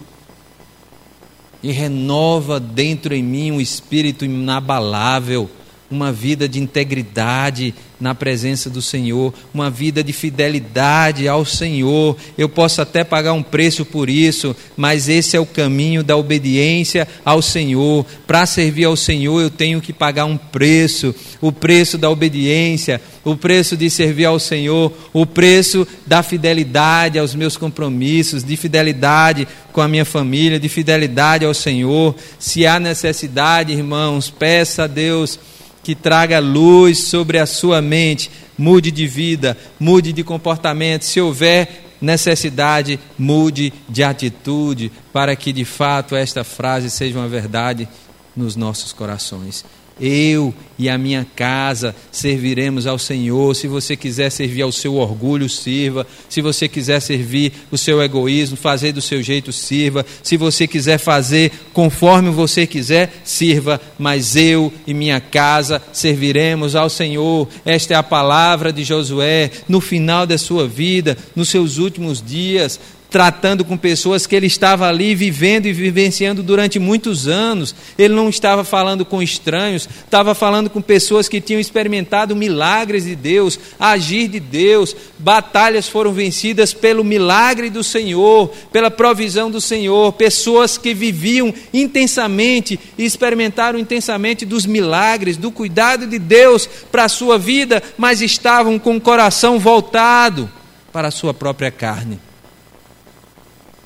e 1.63 1.71
renova 1.71 2.59
dentro 2.59 3.13
em 3.13 3.21
mim 3.21 3.51
um 3.51 3.61
espírito 3.61 4.25
inabalável, 4.25 5.49
uma 5.91 6.11
vida 6.11 6.47
de 6.47 6.59
integridade 6.59 7.75
na 7.99 8.15
presença 8.15 8.69
do 8.69 8.81
Senhor, 8.81 9.31
uma 9.53 9.69
vida 9.69 10.03
de 10.03 10.11
fidelidade 10.11 11.27
ao 11.27 11.45
Senhor. 11.45 12.17
Eu 12.37 12.49
posso 12.49 12.81
até 12.81 13.03
pagar 13.03 13.33
um 13.33 13.43
preço 13.43 13.85
por 13.85 14.09
isso, 14.09 14.55
mas 14.75 15.07
esse 15.07 15.37
é 15.37 15.39
o 15.39 15.45
caminho 15.45 16.03
da 16.03 16.17
obediência 16.17 17.07
ao 17.23 17.41
Senhor. 17.41 18.05
Para 18.25 18.45
servir 18.47 18.85
ao 18.85 18.95
Senhor, 18.95 19.39
eu 19.39 19.51
tenho 19.51 19.81
que 19.81 19.93
pagar 19.93 20.25
um 20.25 20.37
preço 20.37 21.13
o 21.41 21.51
preço 21.51 21.97
da 21.97 22.09
obediência, 22.09 23.01
o 23.23 23.35
preço 23.35 23.75
de 23.75 23.89
servir 23.89 24.25
ao 24.25 24.39
Senhor, 24.39 24.93
o 25.11 25.25
preço 25.25 25.87
da 26.05 26.21
fidelidade 26.21 27.17
aos 27.17 27.33
meus 27.33 27.57
compromissos, 27.57 28.43
de 28.43 28.55
fidelidade 28.55 29.47
com 29.73 29.81
a 29.81 29.87
minha 29.87 30.05
família, 30.05 30.59
de 30.59 30.69
fidelidade 30.69 31.43
ao 31.43 31.53
Senhor. 31.53 32.15
Se 32.37 32.67
há 32.67 32.79
necessidade, 32.79 33.73
irmãos, 33.73 34.29
peça 34.29 34.83
a 34.83 34.87
Deus 34.87 35.39
que 35.83 35.95
traga 35.95 36.39
luz 36.39 36.99
sobre 37.05 37.39
a 37.39 37.45
sua 37.45 37.81
mente, 37.81 38.29
mude 38.57 38.91
de 38.91 39.07
vida, 39.07 39.57
mude 39.79 40.13
de 40.13 40.23
comportamento. 40.23 41.03
Se 41.03 41.19
houver 41.19 41.91
necessidade, 42.01 42.99
mude 43.17 43.71
de 43.87 44.03
atitude, 44.03 44.91
para 45.13 45.35
que 45.35 45.53
de 45.53 45.65
fato 45.65 46.15
esta 46.15 46.43
frase 46.43 46.89
seja 46.89 47.17
uma 47.17 47.27
verdade 47.27 47.87
nos 48.35 48.55
nossos 48.55 48.93
corações. 48.93 49.63
Eu 50.01 50.51
e 50.79 50.89
a 50.89 50.97
minha 50.97 51.27
casa 51.35 51.95
serviremos 52.11 52.87
ao 52.87 52.97
Senhor. 52.97 53.55
Se 53.55 53.67
você 53.67 53.95
quiser 53.95 54.31
servir 54.31 54.63
ao 54.63 54.71
seu 54.71 54.95
orgulho, 54.95 55.47
sirva. 55.47 56.07
Se 56.27 56.41
você 56.41 56.67
quiser 56.67 56.99
servir 56.99 57.53
o 57.69 57.77
seu 57.77 58.01
egoísmo, 58.01 58.57
fazer 58.57 58.91
do 58.91 59.01
seu 59.01 59.21
jeito, 59.21 59.53
sirva. 59.53 60.03
Se 60.23 60.37
você 60.37 60.65
quiser 60.65 60.97
fazer 60.97 61.51
conforme 61.71 62.31
você 62.31 62.65
quiser, 62.65 63.21
sirva. 63.23 63.79
Mas 63.99 64.35
eu 64.35 64.73
e 64.87 64.93
minha 64.93 65.21
casa 65.21 65.79
serviremos 65.93 66.75
ao 66.75 66.89
Senhor. 66.89 67.47
Esta 67.63 67.93
é 67.93 67.97
a 67.97 68.01
palavra 68.01 68.73
de 68.73 68.83
Josué 68.83 69.51
no 69.69 69.79
final 69.79 70.25
da 70.25 70.37
sua 70.39 70.67
vida, 70.67 71.15
nos 71.35 71.49
seus 71.49 71.77
últimos 71.77 72.23
dias 72.25 72.79
tratando 73.11 73.65
com 73.65 73.75
pessoas 73.75 74.25
que 74.25 74.33
ele 74.33 74.47
estava 74.47 74.87
ali 74.87 75.13
vivendo 75.13 75.65
e 75.65 75.73
vivenciando 75.73 76.41
durante 76.41 76.79
muitos 76.79 77.27
anos. 77.27 77.75
Ele 77.97 78.15
não 78.15 78.29
estava 78.29 78.63
falando 78.63 79.03
com 79.03 79.21
estranhos, 79.21 79.87
estava 80.05 80.33
falando 80.33 80.69
com 80.69 80.81
pessoas 80.81 81.27
que 81.27 81.41
tinham 81.41 81.59
experimentado 81.59 82.33
milagres 82.35 83.03
de 83.03 83.13
Deus, 83.13 83.59
agir 83.77 84.29
de 84.29 84.39
Deus. 84.39 84.95
Batalhas 85.19 85.89
foram 85.89 86.13
vencidas 86.13 86.73
pelo 86.73 87.03
milagre 87.03 87.69
do 87.69 87.83
Senhor, 87.83 88.49
pela 88.71 88.89
provisão 88.89 89.51
do 89.51 89.59
Senhor. 89.59 90.13
Pessoas 90.13 90.77
que 90.77 90.93
viviam 90.93 91.53
intensamente 91.73 92.79
e 92.97 93.03
experimentaram 93.03 93.77
intensamente 93.77 94.45
dos 94.45 94.65
milagres, 94.65 95.35
do 95.35 95.51
cuidado 95.51 96.07
de 96.07 96.17
Deus 96.17 96.65
para 96.89 97.03
a 97.03 97.09
sua 97.09 97.37
vida, 97.37 97.83
mas 97.97 98.21
estavam 98.21 98.79
com 98.79 98.95
o 98.95 99.01
coração 99.01 99.59
voltado 99.59 100.49
para 100.93 101.09
a 101.09 101.11
sua 101.11 101.33
própria 101.33 101.69
carne. 101.69 102.30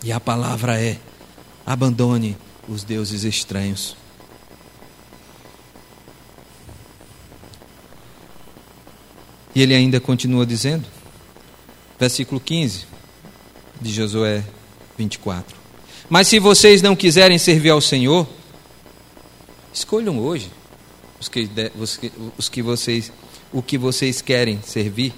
E 0.06 0.12
a 0.12 0.20
palavra 0.20 0.80
é: 0.80 1.00
abandone 1.66 2.38
os 2.70 2.84
deuses 2.84 3.24
estranhos. 3.24 3.98
E 9.56 9.62
ele 9.64 9.74
ainda 9.74 10.00
continua 10.00 10.46
dizendo, 10.46 10.86
versículo 12.00 12.40
15 12.40 12.86
de 13.82 13.92
Josué 13.92 14.44
24: 14.96 15.58
Mas 16.08 16.28
se 16.28 16.38
vocês 16.38 16.84
não 16.84 16.96
quiserem 16.96 17.40
servir 17.40 17.72
ao 17.72 17.82
Senhor, 17.82 18.28
escolham 19.74 20.20
hoje 20.20 20.52
os 21.20 21.28
que, 21.28 21.50
os 21.80 21.98
que, 21.98 22.12
os 22.38 22.48
que 22.48 22.62
vocês 22.62 23.12
o 23.52 23.64
que 23.64 23.76
vocês 23.76 24.22
querem 24.22 24.62
servir? 24.62 25.16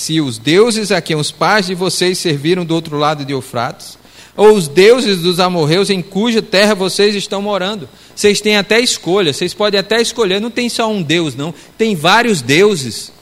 Se 0.00 0.18
os 0.18 0.38
deuses 0.38 0.90
a 0.90 1.02
quem 1.02 1.14
os 1.14 1.30
pais 1.30 1.66
de 1.66 1.74
vocês 1.74 2.16
serviram 2.16 2.64
do 2.64 2.74
outro 2.74 2.96
lado 2.96 3.22
de 3.22 3.34
Eufrates, 3.34 3.98
ou 4.34 4.54
os 4.54 4.66
deuses 4.66 5.18
dos 5.18 5.38
amorreus 5.38 5.90
em 5.90 6.00
cuja 6.00 6.40
terra 6.40 6.74
vocês 6.74 7.14
estão 7.14 7.42
morando. 7.42 7.86
Vocês 8.16 8.40
têm 8.40 8.56
até 8.56 8.80
escolha, 8.80 9.30
vocês 9.30 9.52
podem 9.52 9.78
até 9.78 10.00
escolher, 10.00 10.40
não 10.40 10.50
tem 10.50 10.70
só 10.70 10.90
um 10.90 11.02
Deus, 11.02 11.34
não, 11.34 11.52
tem 11.76 11.94
vários 11.94 12.40
deuses. 12.40 13.12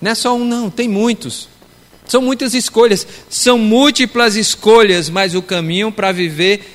Não 0.00 0.12
é 0.12 0.14
só 0.14 0.34
um, 0.34 0.46
não, 0.46 0.70
tem 0.70 0.88
muitos. 0.88 1.46
São 2.06 2.22
muitas 2.22 2.54
escolhas, 2.54 3.06
são 3.28 3.58
múltiplas 3.58 4.34
escolhas, 4.34 5.10
mas 5.10 5.34
o 5.34 5.42
caminho 5.42 5.92
para 5.92 6.10
viver 6.10 6.66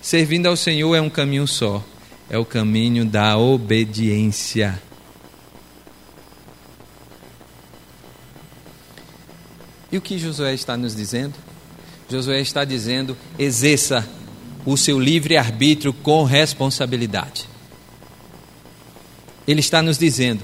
servindo 0.00 0.46
ao 0.46 0.56
Senhor 0.56 0.94
é 0.94 1.00
um 1.00 1.10
caminho 1.10 1.48
só: 1.48 1.82
é 2.30 2.38
o 2.38 2.44
caminho 2.44 3.04
da 3.04 3.36
obediência. 3.36 4.85
E 9.90 9.96
o 9.96 10.00
que 10.00 10.18
Josué 10.18 10.54
está 10.54 10.76
nos 10.76 10.94
dizendo? 10.94 11.34
Josué 12.10 12.40
está 12.40 12.64
dizendo: 12.64 13.16
exerça 13.38 14.06
o 14.64 14.76
seu 14.76 14.98
livre-arbítrio 14.98 15.92
com 15.92 16.24
responsabilidade. 16.24 17.48
Ele 19.46 19.60
está 19.60 19.80
nos 19.80 19.96
dizendo, 19.96 20.42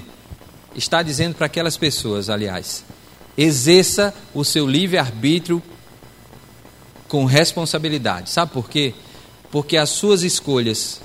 está 0.75 1.03
dizendo 1.03 1.35
para 1.35 1.47
aquelas 1.47 1.75
pessoas, 1.75 2.29
aliás, 2.29 2.85
exerça 3.37 4.13
o 4.33 4.45
seu 4.45 4.65
livre-arbítrio 4.65 5.61
com 7.09 7.25
responsabilidade. 7.25 8.29
Sabe 8.29 8.53
por 8.53 8.69
quê? 8.69 8.93
Porque 9.51 9.75
as 9.75 9.89
suas 9.89 10.23
escolhas 10.23 11.01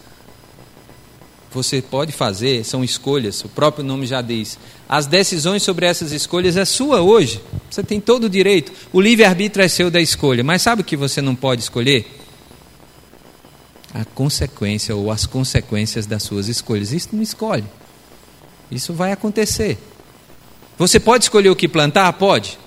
você 1.52 1.80
pode 1.80 2.12
fazer, 2.12 2.64
são 2.64 2.84
escolhas, 2.84 3.42
o 3.42 3.48
próprio 3.48 3.84
nome 3.84 4.06
já 4.06 4.20
diz. 4.20 4.58
As 4.88 5.06
decisões 5.06 5.62
sobre 5.62 5.86
essas 5.86 6.12
escolhas 6.12 6.56
é 6.56 6.64
sua 6.64 7.00
hoje. 7.00 7.40
Você 7.70 7.82
tem 7.82 8.00
todo 8.00 8.24
o 8.24 8.30
direito. 8.30 8.72
O 8.92 9.00
livre-arbítrio 9.00 9.64
é 9.64 9.68
seu 9.68 9.90
da 9.90 10.00
escolha. 10.00 10.44
Mas 10.44 10.62
sabe 10.62 10.82
o 10.82 10.84
que 10.84 10.96
você 10.96 11.22
não 11.22 11.34
pode 11.34 11.62
escolher? 11.62 12.06
A 13.94 14.04
consequência 14.04 14.94
ou 14.94 15.10
as 15.10 15.24
consequências 15.24 16.06
das 16.06 16.22
suas 16.22 16.48
escolhas. 16.48 16.92
Isso 16.92 17.08
não 17.12 17.22
escolhe. 17.22 17.64
Isso 18.70 18.92
vai 18.92 19.12
acontecer. 19.12 19.78
Você 20.76 21.00
pode 21.00 21.24
escolher 21.24 21.48
o 21.48 21.56
que 21.56 21.66
plantar? 21.66 22.12
Pode. 22.12 22.58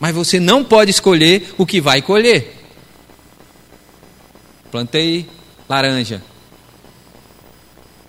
Mas 0.00 0.14
você 0.14 0.40
não 0.40 0.64
pode 0.64 0.90
escolher 0.90 1.54
o 1.56 1.64
que 1.64 1.80
vai 1.80 2.02
colher. 2.02 2.52
Plantei 4.72 5.28
laranja. 5.68 6.33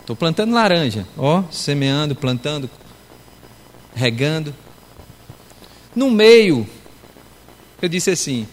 Estou 0.06 0.16
plantando 0.16 0.54
laranja, 0.54 1.04
ó, 1.18 1.44
semeando, 1.50 2.16
plantando, 2.16 2.70
regando. 3.96 4.54
No 5.96 6.12
meio, 6.12 6.70
eu 7.82 7.90
disse 7.90 8.12
assim: 8.12 8.48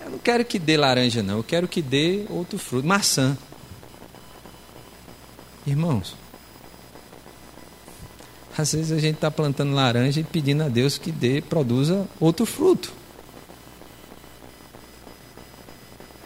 eu 0.00 0.08
não 0.08 0.18
quero 0.20 0.44
que 0.44 0.56
dê 0.56 0.76
laranja, 0.76 1.20
não, 1.20 1.38
eu 1.38 1.42
quero 1.42 1.66
que 1.66 1.82
dê 1.82 2.26
outro 2.30 2.60
fruto, 2.60 2.86
maçã. 2.86 3.36
Irmãos, 5.66 6.14
às 8.56 8.72
vezes 8.72 8.92
a 8.92 9.00
gente 9.00 9.16
está 9.16 9.32
plantando 9.32 9.74
laranja 9.74 10.20
e 10.20 10.24
pedindo 10.24 10.62
a 10.62 10.68
Deus 10.68 10.96
que 10.96 11.10
dê, 11.10 11.40
produza 11.40 12.06
outro 12.20 12.46
fruto. 12.46 12.92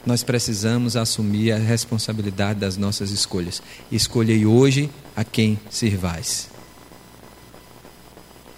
Nós 0.04 0.22
precisamos 0.24 0.96
assumir 0.96 1.52
a 1.52 1.58
responsabilidade 1.58 2.58
das 2.58 2.76
nossas 2.76 3.10
escolhas. 3.10 3.62
Escolhei 3.90 4.44
hoje 4.44 4.90
a 5.14 5.22
quem 5.24 5.58
servais. 5.70 6.50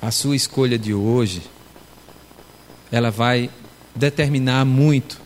A 0.00 0.11
sua 0.11 0.37
escolha 0.37 0.78
de 0.78 0.94
hoje, 0.94 1.42
ela 2.90 3.11
vai 3.11 3.50
determinar 3.94 4.64
muito, 4.64 5.20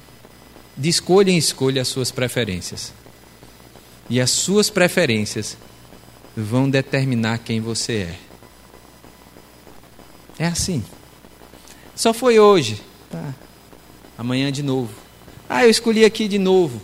de 0.76 0.88
escolha 0.88 1.30
em 1.30 1.38
escolha, 1.38 1.82
as 1.82 1.88
suas 1.88 2.10
preferências. 2.10 2.92
E 4.10 4.20
as 4.20 4.30
suas 4.30 4.70
preferências 4.70 5.56
vão 6.36 6.68
determinar 6.68 7.38
quem 7.38 7.60
você 7.60 8.08
é. 8.08 8.18
É 10.38 10.46
assim. 10.46 10.84
Só 11.94 12.14
foi 12.14 12.38
hoje. 12.38 12.80
Tá. 13.10 13.34
Amanhã 14.16 14.50
de 14.52 14.62
novo. 14.62 15.07
Ah, 15.48 15.64
eu 15.64 15.70
escolhi 15.70 16.04
aqui 16.04 16.28
de 16.28 16.38
novo. 16.38 16.80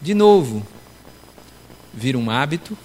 De 0.00 0.14
novo. 0.14 0.66
Vira 1.92 2.16
um 2.16 2.30
hábito. 2.30 2.76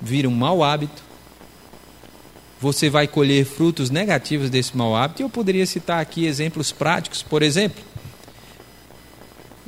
Vira 0.00 0.28
um 0.28 0.34
mau 0.34 0.64
hábito. 0.64 1.02
Você 2.60 2.90
vai 2.90 3.06
colher 3.06 3.44
frutos 3.44 3.90
negativos 3.90 4.50
desse 4.50 4.76
mau 4.76 4.96
hábito. 4.96 5.22
E 5.22 5.24
eu 5.24 5.30
poderia 5.30 5.66
citar 5.66 6.00
aqui 6.00 6.26
exemplos 6.26 6.72
práticos. 6.72 7.22
Por 7.22 7.42
exemplo, 7.42 7.82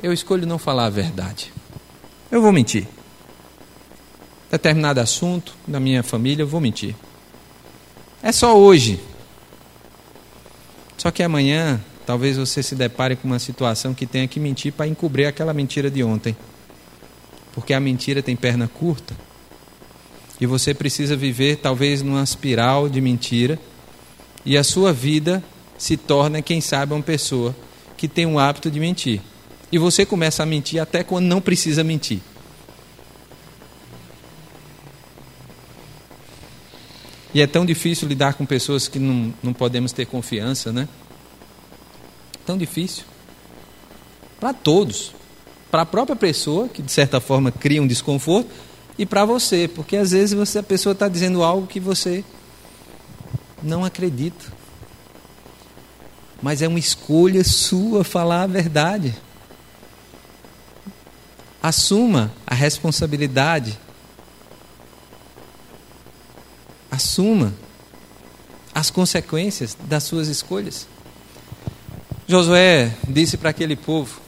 eu 0.03 0.11
escolho 0.11 0.45
não 0.45 0.57
falar 0.57 0.85
a 0.85 0.89
verdade. 0.89 1.53
Eu 2.31 2.41
vou 2.41 2.51
mentir 2.51 2.87
determinado 4.55 4.99
assunto 4.99 5.53
da 5.67 5.79
minha 5.79 6.01
família, 6.01 6.43
eu 6.43 6.47
vou 6.47 6.61
mentir. 6.61 6.95
É 8.21 8.31
só 8.31 8.57
hoje. 8.57 8.99
Só 11.05 11.11
que 11.11 11.21
amanhã, 11.21 11.79
talvez 12.03 12.35
você 12.35 12.63
se 12.63 12.73
depare 12.73 13.15
com 13.15 13.27
uma 13.27 13.37
situação 13.37 13.93
que 13.93 14.07
tenha 14.07 14.27
que 14.27 14.39
mentir 14.39 14.73
para 14.73 14.87
encobrir 14.87 15.27
aquela 15.27 15.53
mentira 15.53 15.87
de 15.87 16.03
ontem. 16.03 16.35
Porque 17.53 17.75
a 17.75 17.79
mentira 17.79 18.23
tem 18.23 18.35
perna 18.35 18.67
curta. 18.67 19.15
E 20.41 20.47
você 20.47 20.73
precisa 20.73 21.15
viver, 21.15 21.57
talvez, 21.57 22.01
numa 22.01 22.23
espiral 22.23 22.89
de 22.89 22.99
mentira. 23.01 23.59
E 24.43 24.57
a 24.57 24.63
sua 24.63 24.91
vida 24.91 25.43
se 25.77 25.95
torna, 25.95 26.41
quem 26.41 26.59
sabe, 26.59 26.91
uma 26.91 27.03
pessoa 27.03 27.55
que 27.95 28.07
tem 28.07 28.25
o 28.25 28.39
hábito 28.39 28.71
de 28.71 28.79
mentir. 28.79 29.21
E 29.71 29.77
você 29.77 30.07
começa 30.07 30.41
a 30.41 30.45
mentir 30.47 30.81
até 30.81 31.03
quando 31.03 31.27
não 31.27 31.39
precisa 31.39 31.83
mentir. 31.83 32.19
E 37.35 37.41
é 37.41 37.45
tão 37.45 37.65
difícil 37.65 38.07
lidar 38.07 38.35
com 38.35 38.45
pessoas 38.45 38.87
que 38.87 38.97
não, 38.97 39.33
não 39.43 39.51
podemos 39.51 39.91
ter 39.91 40.05
confiança, 40.05 40.71
né? 40.71 40.87
Tão 42.45 42.57
difícil. 42.57 43.03
Para 44.39 44.53
todos. 44.53 45.11
Para 45.69 45.81
a 45.81 45.85
própria 45.85 46.15
pessoa, 46.15 46.69
que 46.69 46.81
de 46.81 46.89
certa 46.89 47.19
forma 47.19 47.51
cria 47.51 47.81
um 47.81 47.87
desconforto, 47.87 48.49
e 48.97 49.05
para 49.05 49.25
você, 49.25 49.67
porque 49.67 49.97
às 49.97 50.11
vezes 50.11 50.31
você, 50.31 50.59
a 50.59 50.63
pessoa 50.63 50.93
está 50.93 51.09
dizendo 51.09 51.43
algo 51.43 51.67
que 51.67 51.77
você 51.77 52.23
não 53.61 53.83
acredita. 53.83 54.45
Mas 56.41 56.61
é 56.61 56.69
uma 56.69 56.79
escolha 56.79 57.43
sua 57.43 58.05
falar 58.05 58.43
a 58.43 58.47
verdade. 58.47 59.13
Assuma 61.61 62.31
a 62.47 62.55
responsabilidade 62.55 63.77
Assuma 67.15 67.53
as 68.73 68.89
consequências 68.89 69.77
das 69.85 70.03
suas 70.03 70.27
escolhas. 70.27 70.85
Josué 72.27 72.91
disse 73.07 73.37
para 73.37 73.51
aquele 73.51 73.77
povo: 73.77 74.19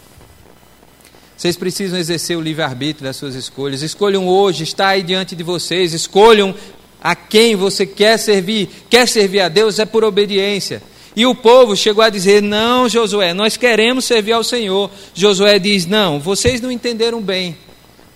vocês 1.35 1.57
precisam 1.57 1.99
exercer 1.99 2.37
o 2.37 2.41
livre-arbítrio 2.41 3.03
das 3.03 3.17
suas 3.17 3.35
escolhas. 3.35 3.81
Escolham 3.81 4.25
hoje, 4.25 4.63
está 4.63 4.87
aí 4.87 5.03
diante 5.03 5.35
de 5.35 5.43
vocês. 5.43 5.93
Escolham 5.93 6.55
a 7.03 7.13
quem 7.13 7.57
você 7.57 7.85
quer 7.85 8.17
servir. 8.17 8.69
Quer 8.89 9.05
servir 9.05 9.41
a 9.41 9.49
Deus 9.49 9.79
é 9.79 9.85
por 9.85 10.05
obediência. 10.05 10.81
E 11.13 11.25
o 11.25 11.35
povo 11.35 11.75
chegou 11.75 12.05
a 12.05 12.09
dizer: 12.09 12.41
Não, 12.41 12.87
Josué, 12.87 13.33
nós 13.33 13.57
queremos 13.57 14.05
servir 14.05 14.31
ao 14.31 14.45
Senhor. 14.45 14.89
Josué 15.13 15.59
diz: 15.59 15.85
Não, 15.85 16.21
vocês 16.21 16.61
não 16.61 16.71
entenderam 16.71 17.21
bem 17.21 17.57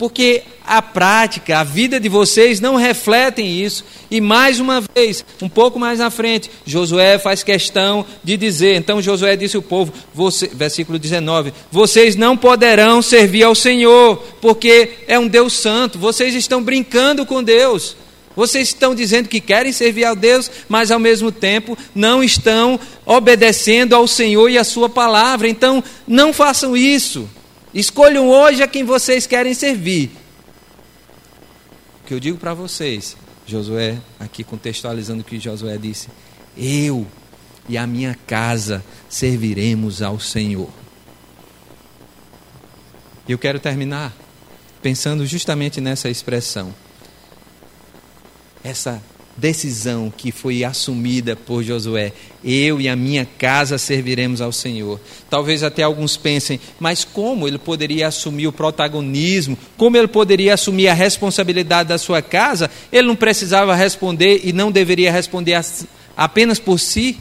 porque 0.02 0.42
a 0.72 0.82
prática, 0.82 1.60
a 1.60 1.66
vida 1.66 2.00
de 2.00 2.08
vocês 2.08 2.62
não 2.62 2.78
refletem 2.78 3.60
isso. 3.62 3.84
E 4.10 4.22
mais 4.22 4.58
uma 4.58 4.80
vez, 4.80 5.26
um 5.42 5.50
pouco 5.50 5.78
mais 5.78 6.00
na 6.00 6.10
frente, 6.10 6.50
Josué 6.66 7.20
faz 7.20 7.44
questão 7.44 8.06
de 8.24 8.38
dizer, 8.38 8.78
então 8.78 9.02
Josué 9.02 9.36
disse 9.36 9.58
ao 9.58 9.62
povo, 9.62 9.92
você, 10.14 10.48
versículo 10.48 10.98
19: 10.98 11.54
Vocês 11.70 12.16
não 12.16 12.38
poderão 12.38 13.02
servir 13.02 13.44
ao 13.44 13.54
Senhor, 13.54 14.16
porque 14.40 14.92
é 15.10 15.20
um 15.20 15.28
Deus 15.28 15.52
santo, 15.52 16.00
vocês 16.00 16.34
estão 16.34 16.64
brincando 16.64 17.26
com 17.26 17.44
Deus. 17.44 17.98
Vocês 18.34 18.70
estão 18.70 18.96
dizendo 18.96 19.28
que 19.28 19.42
querem 19.42 19.74
servir 19.74 20.06
a 20.06 20.14
Deus, 20.14 20.50
mas 20.70 20.90
ao 20.90 21.00
mesmo 21.00 21.34
tempo 21.34 21.78
não 21.94 22.24
estão 22.24 22.80
obedecendo 23.06 23.94
ao 23.94 24.08
Senhor 24.08 24.50
e 24.50 24.58
à 24.58 24.64
Sua 24.64 24.88
palavra. 24.88 25.50
Então, 25.50 25.84
não 26.08 26.32
façam 26.32 26.78
isso. 26.78 27.30
Escolham 27.74 28.30
hoje 28.30 28.64
a 28.64 28.68
quem 28.68 28.86
vocês 28.86 29.28
querem 29.28 29.54
servir. 29.54 30.21
Que 32.12 32.16
eu 32.16 32.20
digo 32.20 32.38
para 32.38 32.54
vocês, 32.54 33.16
Josué, 33.48 33.98
aqui 34.20 34.44
contextualizando 34.44 35.22
o 35.22 35.24
que 35.24 35.40
Josué 35.40 35.78
disse: 35.78 36.10
Eu 36.58 37.08
e 37.70 37.78
a 37.78 37.88
minha 37.88 38.14
casa 38.28 38.84
serviremos 39.08 40.02
ao 40.02 40.20
Senhor. 40.20 40.70
E 43.26 43.32
eu 43.32 43.40
quero 43.40 43.62
terminar 43.62 44.14
pensando 44.82 45.26
justamente 45.26 45.80
nessa 45.80 46.10
expressão. 46.10 46.76
Essa 48.62 49.02
decisão 49.42 50.14
que 50.16 50.32
foi 50.32 50.64
assumida 50.64 51.36
por 51.36 51.64
Josué. 51.64 52.14
Eu 52.44 52.80
e 52.80 52.88
a 52.88 52.96
minha 52.96 53.26
casa 53.26 53.80
serviremos 53.80 54.40
ao 54.40 54.52
Senhor. 54.52 55.00
Talvez 55.30 55.64
até 55.64 55.82
alguns 55.82 56.16
pensem, 56.16 56.60
mas 56.80 57.04
como 57.04 57.48
ele 57.48 57.58
poderia 57.58 58.08
assumir 58.08 58.46
o 58.46 58.52
protagonismo? 58.52 59.58
Como 59.76 59.98
ele 59.98 60.08
poderia 60.08 60.54
assumir 60.54 60.88
a 60.88 60.94
responsabilidade 60.94 61.90
da 61.90 61.98
sua 61.98 62.22
casa? 62.22 62.70
Ele 62.92 63.08
não 63.08 63.16
precisava 63.16 63.76
responder 63.76 64.42
e 64.44 64.54
não 64.54 64.72
deveria 64.72 65.12
responder 65.12 65.60
apenas 66.16 66.60
por 66.60 66.80
si? 66.80 67.18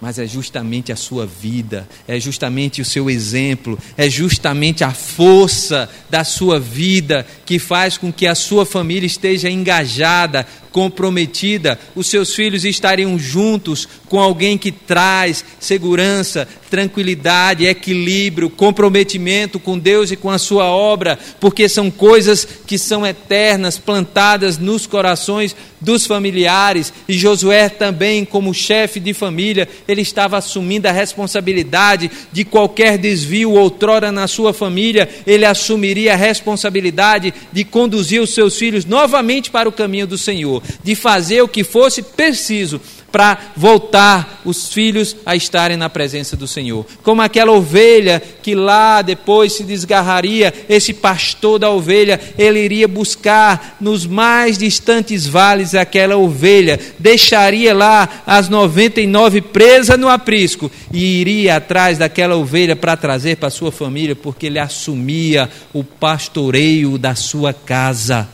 Mas 0.00 0.18
é 0.18 0.26
justamente 0.26 0.90
a 0.90 0.96
sua 0.96 1.26
vida, 1.26 1.86
é 2.08 2.18
justamente 2.18 2.80
o 2.80 2.84
seu 2.84 3.10
exemplo, 3.10 3.78
é 3.96 4.08
justamente 4.08 4.82
a 4.82 4.92
força 4.92 5.90
da 6.08 6.24
sua 6.24 6.58
vida 6.58 7.26
que 7.44 7.58
faz 7.58 7.98
com 7.98 8.10
que 8.10 8.26
a 8.26 8.34
sua 8.34 8.64
família 8.64 9.06
esteja 9.06 9.50
engajada, 9.50 10.46
comprometida, 10.72 11.78
os 11.94 12.06
seus 12.06 12.34
filhos 12.34 12.64
estariam 12.64 13.18
juntos 13.18 13.88
com 14.08 14.20
alguém 14.20 14.56
que 14.56 14.70
traz 14.70 15.44
segurança, 15.58 16.46
tranquilidade, 16.70 17.66
equilíbrio, 17.66 18.48
comprometimento 18.48 19.58
com 19.58 19.78
Deus 19.78 20.10
e 20.10 20.16
com 20.16 20.30
a 20.30 20.38
sua 20.38 20.66
obra, 20.66 21.18
porque 21.40 21.68
são 21.68 21.90
coisas 21.90 22.46
que 22.66 22.78
são 22.78 23.04
eternas, 23.06 23.78
plantadas 23.78 24.56
nos 24.56 24.86
corações 24.86 25.54
dos 25.80 26.06
familiares. 26.06 26.92
E 27.08 27.14
Josué 27.14 27.68
também, 27.68 28.24
como 28.24 28.52
chefe 28.52 29.00
de 29.00 29.14
família, 29.14 29.68
ele 29.88 30.02
estava 30.02 30.36
assumindo 30.36 30.88
a 30.88 30.92
responsabilidade 30.92 32.10
de 32.32 32.44
qualquer 32.44 32.98
desvio 32.98 33.52
outrora 33.52 34.12
na 34.12 34.26
sua 34.26 34.52
família, 34.52 35.08
ele 35.26 35.44
assumiria 35.44 36.14
a 36.14 36.16
responsabilidade 36.16 37.32
de 37.52 37.64
conduzir 37.64 38.20
os 38.20 38.34
seus 38.34 38.56
filhos 38.56 38.84
novamente 38.84 39.50
para 39.50 39.68
o 39.68 39.72
caminho 39.72 40.06
do 40.06 40.18
Senhor, 40.18 40.62
de 40.82 40.94
fazer 40.94 41.42
o 41.42 41.48
que 41.48 41.64
fosse 41.64 42.02
preciso 42.02 42.80
para 43.10 43.38
voltar 43.56 44.40
os 44.44 44.72
filhos 44.72 45.16
a 45.26 45.34
estarem 45.34 45.76
na 45.76 45.88
presença 45.88 46.36
do 46.36 46.46
Senhor. 46.46 46.86
Como 47.02 47.22
aquela 47.22 47.52
ovelha 47.52 48.22
que 48.42 48.54
lá 48.54 49.02
depois 49.02 49.52
se 49.52 49.64
desgarraria, 49.64 50.52
esse 50.68 50.94
pastor 50.94 51.58
da 51.58 51.70
ovelha, 51.70 52.20
ele 52.38 52.60
iria 52.60 52.88
buscar 52.88 53.76
nos 53.80 54.06
mais 54.06 54.56
distantes 54.56 55.26
vales 55.26 55.74
aquela 55.74 56.16
ovelha, 56.16 56.78
deixaria 56.98 57.74
lá 57.74 58.08
as 58.26 58.48
99 58.48 59.40
presas 59.40 59.98
no 59.98 60.08
aprisco 60.08 60.70
e 60.92 61.20
iria 61.20 61.56
atrás 61.56 61.98
daquela 61.98 62.36
ovelha 62.36 62.76
para 62.76 62.96
trazer 62.96 63.36
para 63.36 63.50
sua 63.50 63.72
família, 63.72 64.14
porque 64.14 64.46
ele 64.46 64.58
assumia 64.58 65.50
o 65.72 65.82
pastoreio 65.82 66.96
da 66.96 67.14
sua 67.14 67.52
casa. 67.52 68.28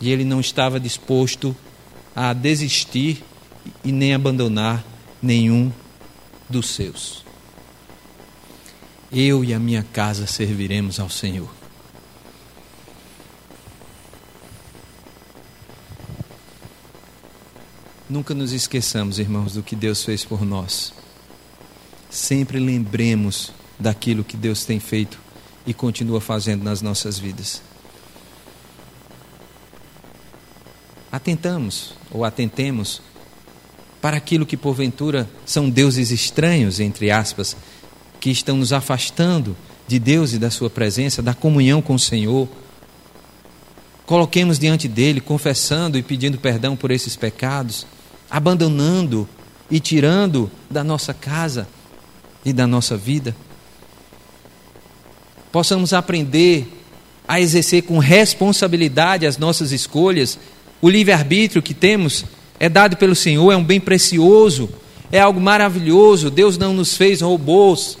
E 0.00 0.10
ele 0.10 0.24
não 0.24 0.40
estava 0.40 0.80
disposto 0.80 1.54
a 2.14 2.32
desistir 2.32 3.22
e 3.84 3.92
nem 3.92 4.14
abandonar 4.14 4.84
nenhum 5.22 5.72
dos 6.48 6.68
seus. 6.70 7.24
Eu 9.12 9.44
e 9.44 9.52
a 9.52 9.58
minha 9.58 9.82
casa 9.82 10.26
serviremos 10.26 11.00
ao 11.00 11.10
Senhor. 11.10 11.50
Nunca 18.08 18.34
nos 18.34 18.52
esqueçamos, 18.52 19.20
irmãos, 19.20 19.52
do 19.52 19.62
que 19.62 19.76
Deus 19.76 20.04
fez 20.04 20.24
por 20.24 20.44
nós. 20.44 20.92
Sempre 22.10 22.58
lembremos 22.58 23.52
daquilo 23.78 24.24
que 24.24 24.36
Deus 24.36 24.64
tem 24.64 24.80
feito 24.80 25.16
e 25.64 25.72
continua 25.72 26.20
fazendo 26.20 26.64
nas 26.64 26.82
nossas 26.82 27.18
vidas. 27.18 27.62
Atentamos 31.12 31.94
ou 32.10 32.24
atentemos 32.24 33.02
para 34.00 34.16
aquilo 34.16 34.46
que 34.46 34.56
porventura 34.56 35.28
são 35.44 35.68
deuses 35.68 36.10
estranhos, 36.10 36.80
entre 36.80 37.10
aspas, 37.10 37.56
que 38.18 38.30
estão 38.30 38.56
nos 38.56 38.72
afastando 38.72 39.56
de 39.86 39.98
Deus 39.98 40.32
e 40.32 40.38
da 40.38 40.50
Sua 40.50 40.70
presença, 40.70 41.20
da 41.20 41.34
comunhão 41.34 41.82
com 41.82 41.94
o 41.94 41.98
Senhor. 41.98 42.48
Coloquemos 44.06 44.58
diante 44.58 44.88
dele, 44.88 45.20
confessando 45.20 45.98
e 45.98 46.02
pedindo 46.02 46.38
perdão 46.38 46.76
por 46.76 46.90
esses 46.90 47.16
pecados, 47.16 47.86
abandonando 48.30 49.28
e 49.70 49.80
tirando 49.80 50.50
da 50.70 50.82
nossa 50.82 51.12
casa 51.12 51.68
e 52.44 52.52
da 52.52 52.66
nossa 52.66 52.96
vida. 52.96 53.36
Possamos 55.52 55.92
aprender 55.92 56.68
a 57.26 57.40
exercer 57.40 57.82
com 57.82 57.98
responsabilidade 57.98 59.26
as 59.26 59.38
nossas 59.38 59.72
escolhas 59.72 60.38
o 60.80 60.88
livre-arbítrio 60.88 61.62
que 61.62 61.74
temos 61.74 62.24
é 62.58 62.68
dado 62.68 62.96
pelo 62.96 63.14
Senhor, 63.14 63.52
é 63.52 63.56
um 63.56 63.64
bem 63.64 63.80
precioso, 63.80 64.68
é 65.10 65.20
algo 65.20 65.40
maravilhoso. 65.40 66.30
Deus 66.30 66.56
não 66.56 66.72
nos 66.72 66.96
fez 66.96 67.20
robôs, 67.20 67.98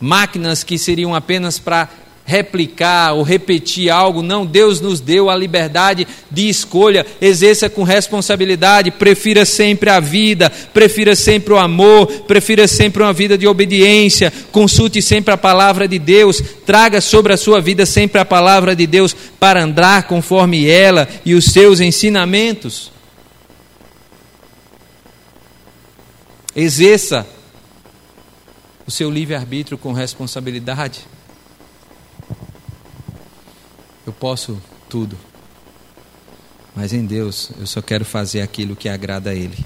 máquinas 0.00 0.64
que 0.64 0.78
seriam 0.78 1.14
apenas 1.14 1.58
para 1.58 1.88
replicar 2.30 3.14
ou 3.14 3.22
repetir 3.22 3.90
algo. 3.90 4.22
Não, 4.22 4.46
Deus 4.46 4.80
nos 4.80 5.00
deu 5.00 5.28
a 5.28 5.36
liberdade 5.36 6.06
de 6.30 6.48
escolha. 6.48 7.04
Exerça 7.20 7.68
com 7.68 7.82
responsabilidade. 7.82 8.92
Prefira 8.92 9.44
sempre 9.44 9.90
a 9.90 9.98
vida, 9.98 10.48
prefira 10.72 11.16
sempre 11.16 11.52
o 11.52 11.58
amor, 11.58 12.06
prefira 12.28 12.68
sempre 12.68 13.02
uma 13.02 13.12
vida 13.12 13.36
de 13.36 13.48
obediência. 13.48 14.32
Consulte 14.52 15.02
sempre 15.02 15.34
a 15.34 15.36
palavra 15.36 15.88
de 15.88 15.98
Deus. 15.98 16.40
Traga 16.64 17.00
sobre 17.00 17.32
a 17.32 17.36
sua 17.36 17.60
vida 17.60 17.84
sempre 17.84 18.20
a 18.20 18.24
palavra 18.24 18.76
de 18.76 18.86
Deus 18.86 19.14
para 19.40 19.64
andar 19.64 20.04
conforme 20.04 20.68
ela 20.68 21.08
e 21.24 21.34
os 21.34 21.46
seus 21.46 21.80
ensinamentos. 21.80 22.92
Exerça 26.54 27.26
o 28.86 28.90
seu 28.90 29.10
livre-arbítrio 29.10 29.76
com 29.76 29.92
responsabilidade. 29.92 31.00
Eu 34.06 34.12
posso 34.12 34.60
tudo, 34.88 35.16
mas 36.74 36.92
em 36.92 37.04
Deus 37.04 37.50
eu 37.58 37.66
só 37.66 37.82
quero 37.82 38.04
fazer 38.04 38.40
aquilo 38.40 38.74
que 38.74 38.88
agrada 38.88 39.30
a 39.30 39.34
Ele. 39.34 39.58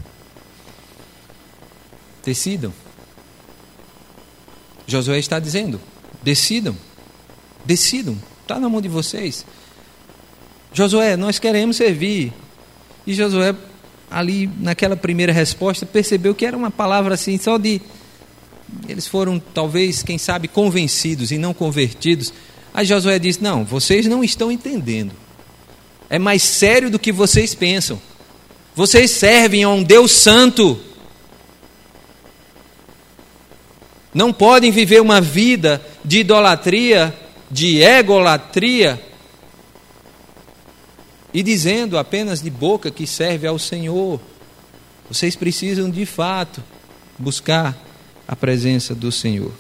Decidam. 2.25 2.73
Josué 4.87 5.19
está 5.19 5.39
dizendo: 5.39 5.81
decidam, 6.23 6.77
decidam, 7.65 8.19
está 8.43 8.59
na 8.59 8.69
mão 8.69 8.81
de 8.81 8.89
vocês. 8.89 9.47
Josué, 10.73 11.17
nós 11.17 11.39
queremos 11.39 11.77
servir. 11.77 12.33
E 13.07 13.15
Josué, 13.15 13.55
ali 14.11 14.51
naquela 14.59 14.97
primeira 14.97 15.33
resposta, 15.33 15.87
percebeu 15.87 16.35
que 16.35 16.45
era 16.45 16.57
uma 16.57 16.71
palavra 16.71 17.15
assim, 17.15 17.39
só 17.39 17.57
de. 17.57 17.81
Eles 18.89 19.07
foram, 19.07 19.39
talvez, 19.39 20.03
quem 20.03 20.19
sabe, 20.19 20.49
convencidos 20.49 21.31
e 21.31 21.39
não 21.39 21.55
convertidos 21.55 22.33
Aí 22.75 22.85
Josué 22.85 23.21
disse: 23.21 23.41
Não, 23.41 23.65
vocês 23.65 24.07
não 24.07 24.25
estão 24.25 24.51
entendendo. 24.51 25.13
É 26.11 26.19
mais 26.19 26.43
sério 26.43 26.91
do 26.91 26.99
que 26.99 27.13
vocês 27.13 27.55
pensam. 27.55 28.03
Vocês 28.75 29.13
servem 29.13 29.63
a 29.63 29.69
um 29.69 29.85
Deus 29.85 30.11
santo. 30.11 30.79
Não 34.13 34.33
podem 34.33 34.73
viver 34.73 35.01
uma 35.01 35.21
vida 35.21 35.81
de 36.05 36.21
idolatria, 36.21 37.15
de 37.51 37.81
egolatria, 37.83 39.01
e 41.33 41.43
dizendo 41.43 41.99
apenas 41.99 42.41
de 42.41 42.51
boca 42.51 42.91
que 42.91 43.07
serve 43.07 43.47
ao 43.47 43.59
Senhor. 43.59 44.21
Vocês 45.09 45.35
precisam 45.37 45.91
de 45.91 46.07
fato 46.07 46.63
buscar 47.19 47.77
a 48.27 48.37
presença 48.37 48.95
do 48.95 49.11
Senhor. 49.11 49.53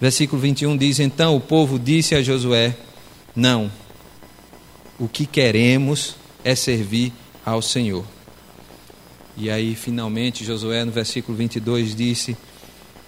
Versículo 0.00 0.40
21 0.40 0.76
diz: 0.76 0.98
Então 0.98 1.36
o 1.36 1.40
povo 1.40 1.78
disse 1.78 2.14
a 2.14 2.22
Josué: 2.22 2.76
Não, 3.34 3.70
o 4.98 5.08
que 5.08 5.26
queremos 5.26 6.16
é 6.44 6.54
servir 6.54 7.12
ao 7.44 7.62
Senhor. 7.62 8.04
E 9.36 9.50
aí, 9.50 9.74
finalmente, 9.74 10.44
Josué, 10.44 10.84
no 10.84 10.92
versículo 10.92 11.36
22, 11.36 11.94
disse: 11.94 12.36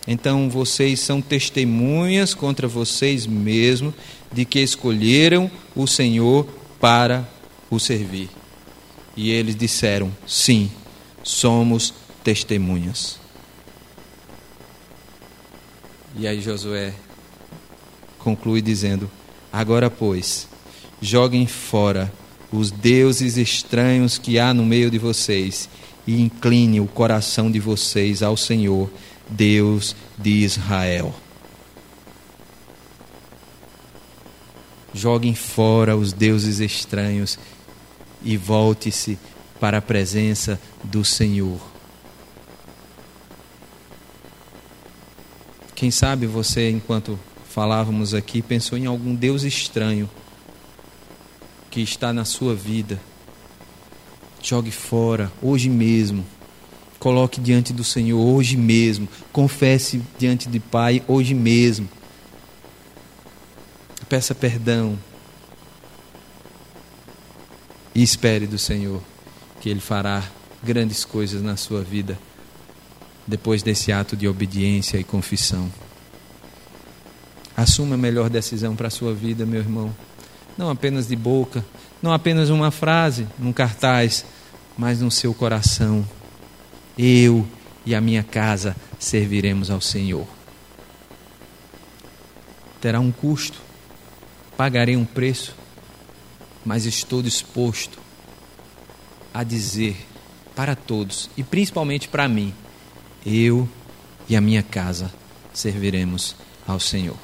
Então 0.06 0.48
vocês 0.50 1.00
são 1.00 1.20
testemunhas 1.20 2.34
contra 2.34 2.66
vocês 2.66 3.26
mesmos 3.26 3.94
de 4.32 4.44
que 4.44 4.60
escolheram 4.60 5.50
o 5.74 5.86
Senhor 5.86 6.46
para 6.80 7.28
o 7.70 7.78
servir. 7.78 8.28
E 9.16 9.30
eles 9.30 9.56
disseram: 9.56 10.10
Sim, 10.26 10.70
somos 11.22 11.94
testemunhas. 12.24 13.25
E 16.18 16.26
aí 16.26 16.40
Josué 16.40 16.94
conclui 18.18 18.62
dizendo: 18.62 19.10
Agora, 19.52 19.90
pois, 19.90 20.48
joguem 21.00 21.46
fora 21.46 22.10
os 22.50 22.70
deuses 22.70 23.36
estranhos 23.36 24.16
que 24.16 24.38
há 24.38 24.54
no 24.54 24.64
meio 24.64 24.90
de 24.90 24.98
vocês 24.98 25.68
e 26.06 26.20
incline 26.20 26.80
o 26.80 26.86
coração 26.86 27.50
de 27.50 27.60
vocês 27.60 28.22
ao 28.22 28.34
Senhor, 28.34 28.90
Deus 29.28 29.94
de 30.16 30.30
Israel. 30.30 31.14
Joguem 34.94 35.34
fora 35.34 35.94
os 35.94 36.14
deuses 36.14 36.60
estranhos 36.60 37.38
e 38.24 38.38
volte-se 38.38 39.18
para 39.60 39.78
a 39.78 39.82
presença 39.82 40.58
do 40.82 41.04
Senhor. 41.04 41.75
Quem 45.76 45.90
sabe 45.90 46.26
você, 46.26 46.70
enquanto 46.70 47.18
falávamos 47.50 48.14
aqui, 48.14 48.40
pensou 48.40 48.78
em 48.78 48.86
algum 48.86 49.14
Deus 49.14 49.42
estranho 49.42 50.08
que 51.70 51.82
está 51.82 52.14
na 52.14 52.24
sua 52.24 52.54
vida. 52.54 52.98
Jogue 54.42 54.70
fora, 54.70 55.30
hoje 55.42 55.68
mesmo. 55.68 56.24
Coloque 56.98 57.42
diante 57.42 57.74
do 57.74 57.84
Senhor 57.84 58.18
hoje 58.18 58.56
mesmo. 58.56 59.06
Confesse 59.30 60.00
diante 60.18 60.48
de 60.48 60.58
Pai 60.58 61.04
hoje 61.06 61.34
mesmo. 61.34 61.86
Peça 64.08 64.34
perdão. 64.34 64.98
E 67.94 68.02
espere 68.02 68.46
do 68.46 68.56
Senhor 68.56 69.02
que 69.60 69.68
Ele 69.68 69.80
fará 69.80 70.24
grandes 70.64 71.04
coisas 71.04 71.42
na 71.42 71.58
sua 71.58 71.82
vida 71.82 72.18
depois 73.26 73.62
desse 73.62 73.92
ato 73.92 74.16
de 74.16 74.28
obediência 74.28 74.98
e 74.98 75.04
confissão. 75.04 75.70
Assuma 77.56 77.94
a 77.94 77.98
melhor 77.98 78.28
decisão 78.28 78.76
para 78.76 78.88
a 78.88 78.90
sua 78.90 79.14
vida, 79.14 79.46
meu 79.46 79.60
irmão. 79.60 79.94
Não 80.56 80.70
apenas 80.70 81.08
de 81.08 81.16
boca, 81.16 81.64
não 82.02 82.12
apenas 82.12 82.50
uma 82.50 82.70
frase, 82.70 83.26
num 83.38 83.52
cartaz, 83.52 84.24
mas 84.76 85.00
no 85.00 85.10
seu 85.10 85.32
coração. 85.32 86.06
Eu 86.98 87.46
e 87.84 87.94
a 87.94 88.00
minha 88.00 88.22
casa 88.22 88.76
serviremos 88.98 89.70
ao 89.70 89.80
Senhor. 89.80 90.26
Terá 92.80 93.00
um 93.00 93.10
custo, 93.10 93.58
pagarei 94.56 94.96
um 94.96 95.04
preço, 95.04 95.56
mas 96.64 96.84
estou 96.84 97.22
disposto 97.22 97.98
a 99.32 99.42
dizer 99.42 99.96
para 100.54 100.74
todos 100.74 101.30
e 101.36 101.42
principalmente 101.42 102.08
para 102.08 102.28
mim: 102.28 102.54
eu 103.26 103.68
e 104.28 104.36
a 104.36 104.40
minha 104.40 104.62
casa 104.62 105.12
serviremos 105.52 106.36
ao 106.66 106.78
Senhor. 106.78 107.16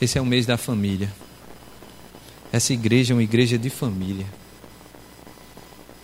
Esse 0.00 0.18
é 0.18 0.20
o 0.20 0.26
mês 0.26 0.46
da 0.46 0.56
família. 0.56 1.12
Essa 2.52 2.72
igreja 2.72 3.12
é 3.12 3.16
uma 3.16 3.22
igreja 3.22 3.58
de 3.58 3.68
família. 3.68 4.26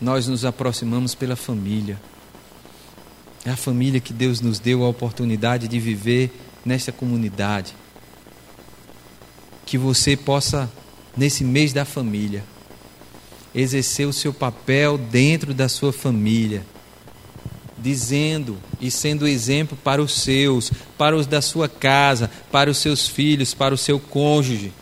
Nós 0.00 0.26
nos 0.26 0.44
aproximamos 0.44 1.14
pela 1.14 1.36
família. 1.36 2.00
É 3.44 3.50
a 3.50 3.56
família 3.56 4.00
que 4.00 4.12
Deus 4.12 4.40
nos 4.40 4.58
deu 4.58 4.82
a 4.82 4.88
oportunidade 4.88 5.68
de 5.68 5.78
viver 5.78 6.32
nesta 6.64 6.90
comunidade. 6.90 7.74
Que 9.64 9.78
você 9.78 10.16
possa 10.16 10.70
nesse 11.16 11.44
mês 11.44 11.72
da 11.72 11.84
família, 11.84 12.44
exercer 13.54 14.06
o 14.06 14.12
seu 14.12 14.32
papel 14.32 14.96
dentro 14.96 15.52
da 15.52 15.68
sua 15.68 15.92
família, 15.92 16.64
dizendo 17.78 18.58
e 18.80 18.90
sendo 18.90 19.26
exemplo 19.26 19.76
para 19.82 20.02
os 20.02 20.20
seus, 20.20 20.70
para 20.96 21.16
os 21.16 21.26
da 21.26 21.42
sua 21.42 21.68
casa, 21.68 22.30
para 22.50 22.70
os 22.70 22.78
seus 22.78 23.08
filhos, 23.08 23.54
para 23.54 23.74
o 23.74 23.78
seu 23.78 23.98
cônjuge, 23.98 24.72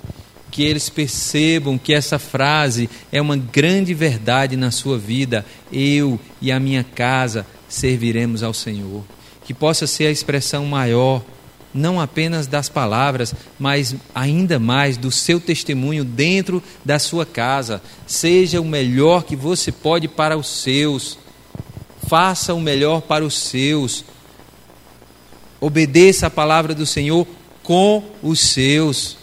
que 0.51 0.62
eles 0.62 0.89
percebam 0.89 1.79
que 1.79 1.95
essa 1.95 2.18
frase 2.18 2.91
é 3.12 3.21
uma 3.21 3.37
grande 3.37 3.95
verdade 3.95 4.57
na 4.57 4.71
sua 4.71 4.99
vida. 4.99 5.47
Eu 5.73 6.18
e 6.41 6.51
a 6.51 6.59
minha 6.59 6.85
casa 6.85 7.47
serviremos 7.68 8.43
ao 8.43 8.53
Senhor. 8.53 9.05
Que 9.45 9.55
possa 9.55 9.87
ser 9.87 10.07
a 10.07 10.11
expressão 10.11 10.66
maior 10.66 11.23
não 11.73 12.01
apenas 12.01 12.47
das 12.47 12.68
palavras, 12.68 13.35
mas 13.59 13.95
ainda 14.14 14.59
mais 14.59 14.97
do 14.97 15.11
seu 15.11 15.41
testemunho 15.41 16.05
dentro 16.05 16.62
da 16.85 16.99
sua 16.99 17.25
casa. 17.25 17.81
Seja 18.07 18.61
o 18.61 18.64
melhor 18.64 19.25
que 19.25 19.37
você 19.37 19.71
pode 19.71 20.09
para 20.09 20.37
os 20.37 20.49
seus. 20.49 21.18
Faça 22.09 22.55
o 22.55 22.61
melhor 22.61 23.03
para 23.03 23.25
os 23.25 23.35
seus. 23.35 24.05
Obedeça 25.61 26.27
a 26.27 26.31
palavra 26.31 26.75
do 26.75 26.87
Senhor 26.87 27.27
com 27.62 28.03
os 28.23 28.41
seus. 28.41 29.16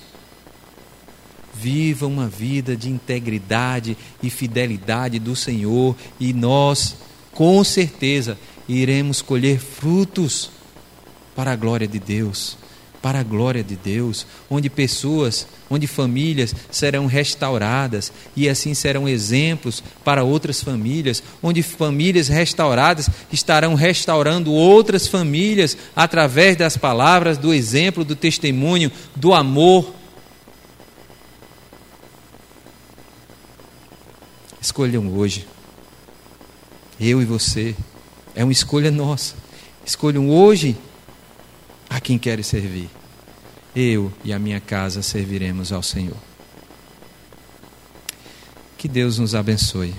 Viva 1.53 2.05
uma 2.05 2.27
vida 2.27 2.77
de 2.77 2.89
integridade 2.89 3.97
e 4.21 4.29
fidelidade 4.29 5.17
do 5.17 5.35
Senhor, 5.35 5.95
e 6.19 6.31
nós, 6.31 6.95
com 7.33 7.63
certeza, 7.63 8.37
iremos 8.69 9.23
colher 9.23 9.59
frutos 9.59 10.51
para 11.37 11.51
a 11.51 11.55
glória 11.55 11.87
de 11.87 11.99
Deus, 11.99 12.57
para 12.99 13.19
a 13.19 13.23
glória 13.23 13.63
de 13.63 13.75
Deus, 13.75 14.25
onde 14.49 14.71
pessoas, 14.71 15.45
onde 15.69 15.85
famílias 15.85 16.55
serão 16.71 17.05
restauradas 17.05 18.11
e 18.35 18.49
assim 18.49 18.73
serão 18.73 19.07
exemplos 19.07 19.83
para 20.03 20.23
outras 20.23 20.63
famílias, 20.63 21.21
onde 21.43 21.61
famílias 21.61 22.27
restauradas 22.27 23.07
estarão 23.31 23.75
restaurando 23.75 24.51
outras 24.51 25.07
famílias 25.07 25.77
através 25.95 26.57
das 26.57 26.75
palavras, 26.75 27.37
do 27.37 27.53
exemplo, 27.53 28.03
do 28.03 28.15
testemunho, 28.15 28.91
do 29.15 29.31
amor. 29.31 29.93
Escolham 34.59 35.15
hoje, 35.15 35.47
eu 36.99 37.21
e 37.21 37.25
você, 37.25 37.75
é 38.33 38.43
uma 38.43 38.51
escolha 38.51 38.89
nossa. 38.89 39.35
Escolham 39.85 40.31
hoje 40.31 40.75
a 41.89 41.99
quem 41.99 42.17
queres 42.17 42.47
servir? 42.47 42.89
Eu 43.75 44.11
e 44.23 44.33
a 44.33 44.39
minha 44.39 44.59
casa 44.59 45.01
serviremos 45.01 45.71
ao 45.71 45.83
Senhor. 45.83 46.17
Que 48.77 48.87
Deus 48.87 49.19
nos 49.19 49.33
abençoe. 49.35 49.93